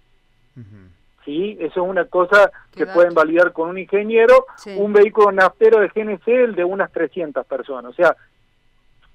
Uh 0.56 0.60
-huh. 0.60 0.90
Sí, 1.26 1.58
eso 1.60 1.84
es 1.84 1.90
una 1.90 2.06
cosa 2.06 2.52
que 2.76 2.86
pueden 2.86 3.16
validar 3.16 3.52
con 3.52 3.70
un 3.70 3.80
ingeniero. 3.80 4.46
Sí. 4.58 4.76
Un 4.78 4.94
vehículo 4.94 5.32
naftero 5.32 5.80
de 5.80 5.88
GNC, 5.88 6.28
el 6.28 6.56
de 6.56 6.64
unas 6.64 6.92
300 6.92 7.46
personas. 7.48 7.92
O 7.92 7.96
sea, 7.96 8.16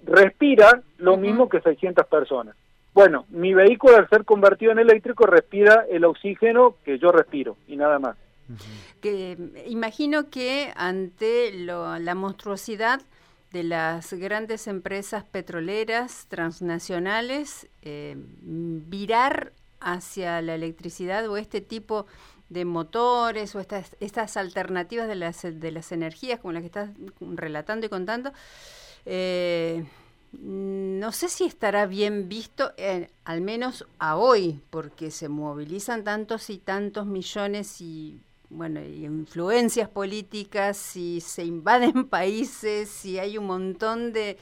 respira 0.04 0.82
lo 0.98 1.12
uh 1.12 1.16
-huh. 1.16 1.20
mismo 1.20 1.48
que 1.48 1.60
600 1.60 2.04
personas. 2.06 2.56
Bueno, 2.92 3.26
mi 3.30 3.54
vehículo 3.54 3.96
al 3.96 4.08
ser 4.08 4.24
convertido 4.24 4.72
en 4.72 4.80
eléctrico 4.80 5.26
respira 5.26 5.86
el 5.90 6.04
oxígeno 6.04 6.76
que 6.84 6.98
yo 6.98 7.12
respiro 7.12 7.56
y 7.66 7.76
nada 7.76 7.98
más. 7.98 8.16
Que 9.00 9.36
imagino 9.66 10.28
que 10.28 10.72
ante 10.74 11.52
lo, 11.52 11.98
la 11.98 12.14
monstruosidad 12.16 13.00
de 13.52 13.62
las 13.64 14.12
grandes 14.12 14.66
empresas 14.66 15.24
petroleras 15.24 16.26
transnacionales, 16.28 17.68
eh, 17.82 18.16
virar 18.16 19.52
hacia 19.80 20.40
la 20.42 20.54
electricidad 20.54 21.28
o 21.28 21.36
este 21.36 21.60
tipo 21.60 22.06
de 22.48 22.64
motores 22.64 23.54
o 23.54 23.60
estas, 23.60 23.96
estas 24.00 24.36
alternativas 24.36 25.08
de 25.08 25.14
las, 25.14 25.42
de 25.42 25.70
las 25.70 25.92
energías 25.92 26.40
como 26.40 26.52
las 26.52 26.62
que 26.62 26.66
estás 26.66 26.90
relatando 27.20 27.86
y 27.86 27.88
contando, 27.88 28.32
eh, 29.06 29.84
no 30.32 31.12
sé 31.12 31.28
si 31.28 31.44
estará 31.44 31.86
bien 31.86 32.28
visto, 32.28 32.72
eh, 32.76 33.08
al 33.24 33.40
menos 33.40 33.86
a 33.98 34.16
hoy, 34.16 34.60
porque 34.70 35.10
se 35.10 35.28
movilizan 35.28 36.04
tantos 36.04 36.50
y 36.50 36.58
tantos 36.58 37.06
millones 37.06 37.80
y 37.80 38.20
bueno, 38.50 38.80
y 38.80 39.04
influencias 39.04 39.88
políticas, 39.88 40.96
y 40.96 41.20
se 41.20 41.44
invaden 41.44 42.04
países, 42.08 43.04
y 43.04 43.18
hay 43.18 43.38
un 43.38 43.46
montón 43.46 44.12
de 44.12 44.36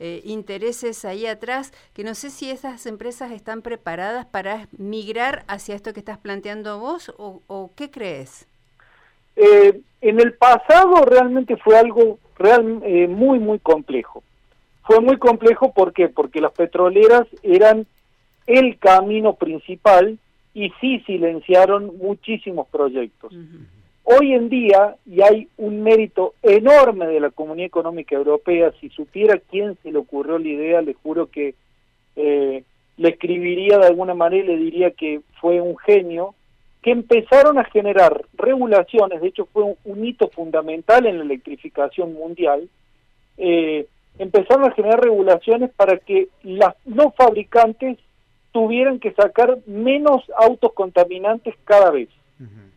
eh, 0.00 0.20
intereses 0.24 1.04
ahí 1.04 1.26
atrás, 1.26 1.72
que 1.94 2.02
no 2.02 2.14
sé 2.14 2.30
si 2.30 2.50
esas 2.50 2.86
empresas 2.86 3.30
están 3.30 3.62
preparadas 3.62 4.26
para 4.26 4.66
migrar 4.76 5.44
hacia 5.46 5.76
esto 5.76 5.92
que 5.92 6.00
estás 6.00 6.18
planteando 6.18 6.78
vos, 6.80 7.14
o, 7.16 7.70
qué 7.76 7.90
crees? 7.90 8.46
Eh, 9.36 9.80
en 10.00 10.20
el 10.20 10.34
pasado 10.34 11.04
realmente 11.06 11.56
fue 11.56 11.78
algo 11.78 12.18
real, 12.36 12.82
eh, 12.84 13.06
muy, 13.06 13.38
muy 13.38 13.60
complejo. 13.60 14.22
Fue 14.84 15.00
muy 15.00 15.16
complejo, 15.18 15.72
¿por 15.72 15.92
qué? 15.92 16.08
Porque 16.08 16.40
las 16.40 16.52
petroleras 16.52 17.26
eran 17.42 17.86
el 18.46 18.78
camino 18.78 19.34
principal 19.34 20.18
y 20.54 20.70
sí 20.80 21.00
silenciaron 21.06 21.96
muchísimos 21.98 22.68
proyectos. 22.68 23.32
Uh 23.32 23.36
-huh. 23.36 23.66
Hoy 24.04 24.32
en 24.32 24.48
día, 24.48 24.96
y 25.06 25.22
hay 25.22 25.48
un 25.56 25.82
mérito 25.82 26.34
enorme 26.42 27.06
de 27.06 27.20
la 27.20 27.30
Comunidad 27.30 27.66
Económica 27.68 28.16
Europea, 28.16 28.72
si 28.80 28.88
supiera 28.88 29.40
quién 29.50 29.76
se 29.82 29.92
le 29.92 29.98
ocurrió 29.98 30.38
la 30.38 30.48
idea, 30.48 30.82
le 30.82 30.94
juro 30.94 31.26
que 31.26 31.54
eh, 32.16 32.64
le 32.96 33.08
escribiría 33.08 33.78
de 33.78 33.86
alguna 33.86 34.14
manera 34.14 34.44
y 34.44 34.48
le 34.48 34.56
diría 34.56 34.90
que 34.90 35.20
fue 35.40 35.60
un 35.60 35.78
genio, 35.78 36.34
que 36.82 36.90
empezaron 36.90 37.58
a 37.58 37.64
generar 37.64 38.24
regulaciones, 38.34 39.20
de 39.20 39.28
hecho 39.28 39.46
fue 39.52 39.62
un, 39.62 39.76
un 39.84 40.04
hito 40.04 40.28
fundamental 40.28 41.06
en 41.06 41.18
la 41.18 41.24
electrificación 41.24 42.12
mundial, 42.12 42.68
eh, 43.38 43.86
empezaron 44.18 44.64
a 44.64 44.74
generar 44.74 45.00
regulaciones 45.00 45.70
para 45.70 45.98
que 45.98 46.28
las, 46.42 46.74
los 46.84 47.14
fabricantes 47.14 47.98
tuvieran 48.52 49.00
que 49.00 49.12
sacar 49.12 49.58
menos 49.66 50.22
autos 50.36 50.72
contaminantes 50.74 51.54
cada 51.64 51.90
vez. 51.90 52.08
Uh 52.38 52.44
-huh. 52.44 52.70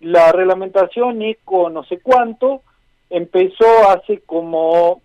La 0.00 0.32
reglamentación 0.32 1.20
ECO 1.22 1.70
no 1.70 1.82
sé 1.84 1.98
cuánto 2.00 2.62
empezó 3.10 3.90
hace 3.90 4.20
como 4.20 5.00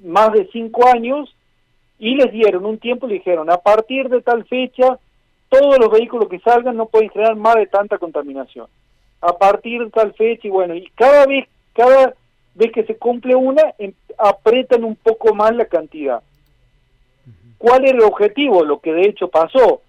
más 0.00 0.32
de 0.32 0.48
cinco 0.52 0.86
años 0.88 1.34
y 1.98 2.14
les 2.14 2.32
dieron 2.32 2.66
un 2.66 2.78
tiempo 2.78 3.06
y 3.06 3.10
le 3.10 3.14
dijeron 3.16 3.50
a 3.50 3.58
partir 3.58 4.08
de 4.08 4.20
tal 4.22 4.44
fecha 4.44 4.98
todos 5.48 5.78
los 5.78 5.90
vehículos 5.90 6.28
que 6.28 6.40
salgan 6.40 6.76
no 6.76 6.86
pueden 6.86 7.10
generar 7.10 7.36
más 7.36 7.54
de 7.56 7.66
tanta 7.66 7.98
contaminación. 7.98 8.66
A 9.20 9.32
partir 9.32 9.84
de 9.84 9.90
tal 9.90 10.12
fecha 10.14 10.46
y 10.46 10.50
bueno, 10.50 10.74
y 10.74 10.88
cada 10.94 11.26
vez, 11.26 11.48
cada 11.72 12.14
vez 12.56 12.72
que 12.72 12.84
se 12.84 12.96
cumple 12.96 13.34
una, 13.34 13.62
em, 13.78 13.92
apretan 14.18 14.84
un 14.84 14.96
poco 14.96 15.34
más 15.34 15.54
la 15.54 15.66
cantidad. 15.66 16.22
¿Cuál 17.58 17.84
era 17.84 17.98
el 17.98 18.04
objetivo? 18.04 18.64
Lo 18.64 18.80
que 18.80 18.92
de 18.92 19.02
hecho 19.02 19.28
pasó, 19.28 19.82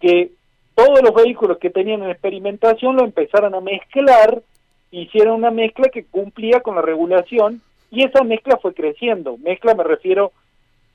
que 0.00 0.30
todos 0.74 1.00
los 1.02 1.14
vehículos 1.14 1.58
que 1.58 1.70
tenían 1.70 2.02
en 2.02 2.10
experimentación 2.10 2.96
lo 2.96 3.04
empezaron 3.04 3.54
a 3.54 3.60
mezclar, 3.60 4.42
hicieron 4.90 5.36
una 5.36 5.50
mezcla 5.50 5.88
que 5.88 6.04
cumplía 6.04 6.60
con 6.60 6.76
la 6.76 6.82
regulación 6.82 7.62
y 7.90 8.04
esa 8.04 8.22
mezcla 8.24 8.58
fue 8.58 8.74
creciendo. 8.74 9.36
Mezcla 9.38 9.74
me 9.74 9.84
refiero 9.84 10.32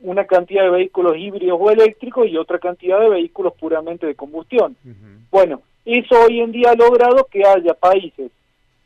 una 0.01 0.25
cantidad 0.25 0.63
de 0.63 0.69
vehículos 0.69 1.17
híbridos 1.17 1.59
o 1.61 1.71
eléctricos 1.71 2.27
y 2.27 2.37
otra 2.37 2.59
cantidad 2.59 2.99
de 2.99 3.09
vehículos 3.09 3.53
puramente 3.53 4.05
de 4.05 4.15
combustión. 4.15 4.75
Uh 4.85 4.89
-huh. 4.89 5.27
Bueno, 5.31 5.61
eso 5.85 6.15
hoy 6.25 6.39
en 6.39 6.51
día 6.51 6.71
ha 6.71 6.75
logrado 6.75 7.25
que 7.29 7.45
haya 7.45 7.73
países 7.73 8.31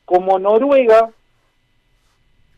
como 0.05 0.39
Noruega, 0.39 1.11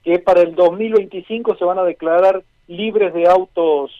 que 0.05 0.19
para 0.19 0.41
el 0.41 0.53
2025 0.53 1.57
se 1.57 1.65
van 1.65 1.79
a 1.79 1.83
declarar 1.83 2.43
libres 2.67 3.11
de 3.13 3.27
autos 3.27 3.91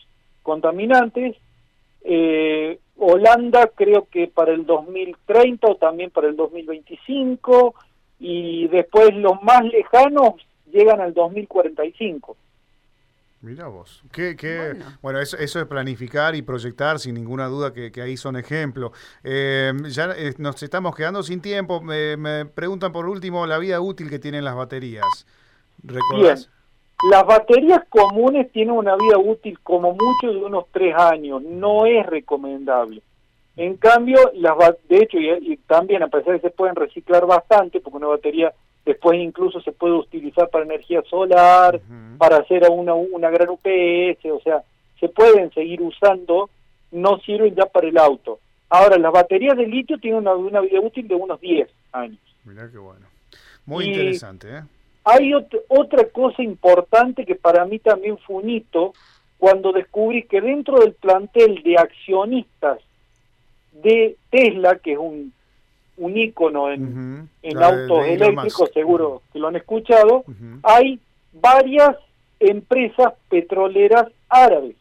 contaminantes, 0.44 1.36
eh, 2.04 2.78
Holanda 2.96 3.72
creo 3.74 4.08
que 4.10 4.28
para 4.28 4.54
el 4.54 4.68
2030 4.68 5.68
o 5.68 5.76
también 5.76 6.12
para 6.12 6.28
el 6.28 6.36
2025 6.36 7.74
y 8.20 8.68
después 8.68 9.16
los 9.16 9.42
más 9.42 9.64
lejanos 9.64 10.36
llegan 10.72 11.02
al 11.02 11.16
2045. 11.16 12.38
Mira 13.42 13.68
vos, 13.68 14.04
qué, 14.12 14.36
qué, 14.36 14.58
bueno, 14.58 14.86
bueno 15.02 15.20
eso, 15.20 15.38
eso, 15.38 15.60
es 15.60 15.66
planificar 15.66 16.36
y 16.36 16.42
proyectar, 16.42 17.00
sin 17.00 17.16
ninguna 17.16 17.48
duda 17.48 17.74
que, 17.74 17.92
que 17.92 18.02
ahí 18.02 18.16
son 18.16 18.38
ejemplos. 18.38 18.92
Eh, 19.24 19.74
ya 19.90 20.12
eh, 20.16 20.34
nos 20.38 20.62
estamos 20.62 20.96
quedando 20.96 21.22
sin 21.22 21.42
tiempo. 21.42 21.82
Me, 21.82 22.16
me, 22.18 22.46
preguntan 22.46 22.92
por 22.92 23.08
último 23.08 23.46
la 23.46 23.58
vida 23.58 23.82
útil 23.82 24.10
que 24.10 24.20
tienen 24.20 24.44
las 24.44 24.56
baterías. 24.56 25.26
¿Recordás? 25.84 26.48
Bien. 26.48 26.56
Las 27.12 27.26
baterías 27.26 27.84
comunes 27.90 28.52
tienen 28.52 28.76
una 28.76 28.96
vida 28.96 29.18
útil 29.18 29.60
como 29.60 29.94
mucho 29.94 30.32
de 30.32 30.38
unos 30.38 30.66
tres 30.72 30.96
años, 30.96 31.42
no 31.44 31.86
es 31.86 32.06
recomendable. 32.06 33.02
En 33.58 33.78
cambio, 33.78 34.18
las 34.34 34.58
de 34.90 34.98
hecho, 34.98 35.18
y, 35.18 35.30
y 35.54 35.58
también 35.58 36.04
a 36.04 36.08
pesar 36.08 36.34
de 36.34 36.40
que 36.40 36.50
se 36.50 36.56
pueden 36.56 36.76
reciclar 36.76 37.26
bastante, 37.26 37.80
porque 37.80 37.98
una 37.98 38.08
batería 38.08 38.54
después 38.86 39.20
incluso 39.20 39.62
se 39.62 39.72
puede 39.72 39.94
utilizar 39.96 40.50
para 40.50 40.66
energía 40.66 41.02
solar, 41.10 41.76
uh 41.76 41.80
-huh. 41.80 42.18
para 42.18 42.38
hacer 42.38 42.64
una, 42.70 42.94
una 42.94 43.30
gran 43.30 43.50
UPS, 43.50 44.26
o 44.32 44.40
sea, 44.44 44.64
se 45.00 45.10
pueden 45.10 45.52
seguir 45.54 45.82
usando, 45.82 46.50
no 46.92 47.20
sirven 47.20 47.56
ya 47.56 47.66
para 47.66 47.88
el 47.88 47.98
auto. 47.98 48.40
Ahora, 48.70 48.98
las 48.98 49.12
baterías 49.12 49.58
de 49.58 49.68
litio 49.68 49.98
tienen 49.98 50.20
una, 50.20 50.34
una 50.36 50.62
vida 50.62 50.80
útil 50.80 51.08
de 51.08 51.16
unos 51.16 51.40
10 51.40 51.70
años. 51.92 52.20
Mirá 52.44 52.70
qué 52.70 52.78
bueno. 52.78 53.06
Muy 53.66 53.86
interesante, 53.86 54.58
¿eh? 54.58 54.62
Hay 55.06 55.34
otra 55.34 56.10
cosa 56.12 56.42
importante 56.42 57.26
que 57.26 57.36
para 57.36 57.64
mí 57.66 57.78
también 57.80 58.18
fue 58.18 58.38
un 58.38 58.50
hito 58.50 58.94
cuando 59.38 59.72
descubrí 59.72 60.24
que 60.24 60.42
dentro 60.42 60.80
del 60.80 60.94
plantel 60.94 61.62
de 61.64 61.78
accionistas 61.78 62.80
de 63.72 64.18
Tesla, 64.32 64.80
que 64.80 64.94
es 64.94 64.98
un, 64.98 65.32
un 65.98 66.18
ícono 66.18 66.72
en, 66.72 67.30
en 67.44 67.64
autos 67.64 68.06
eléctricos, 68.06 68.72
seguro 68.74 69.22
que 69.32 69.38
lo 69.38 69.50
han 69.50 69.56
escuchado, 69.56 70.26
hay 70.64 71.00
varias 71.34 71.96
empresas 72.40 73.14
petroleras 73.30 74.08
árabes. 74.28 74.76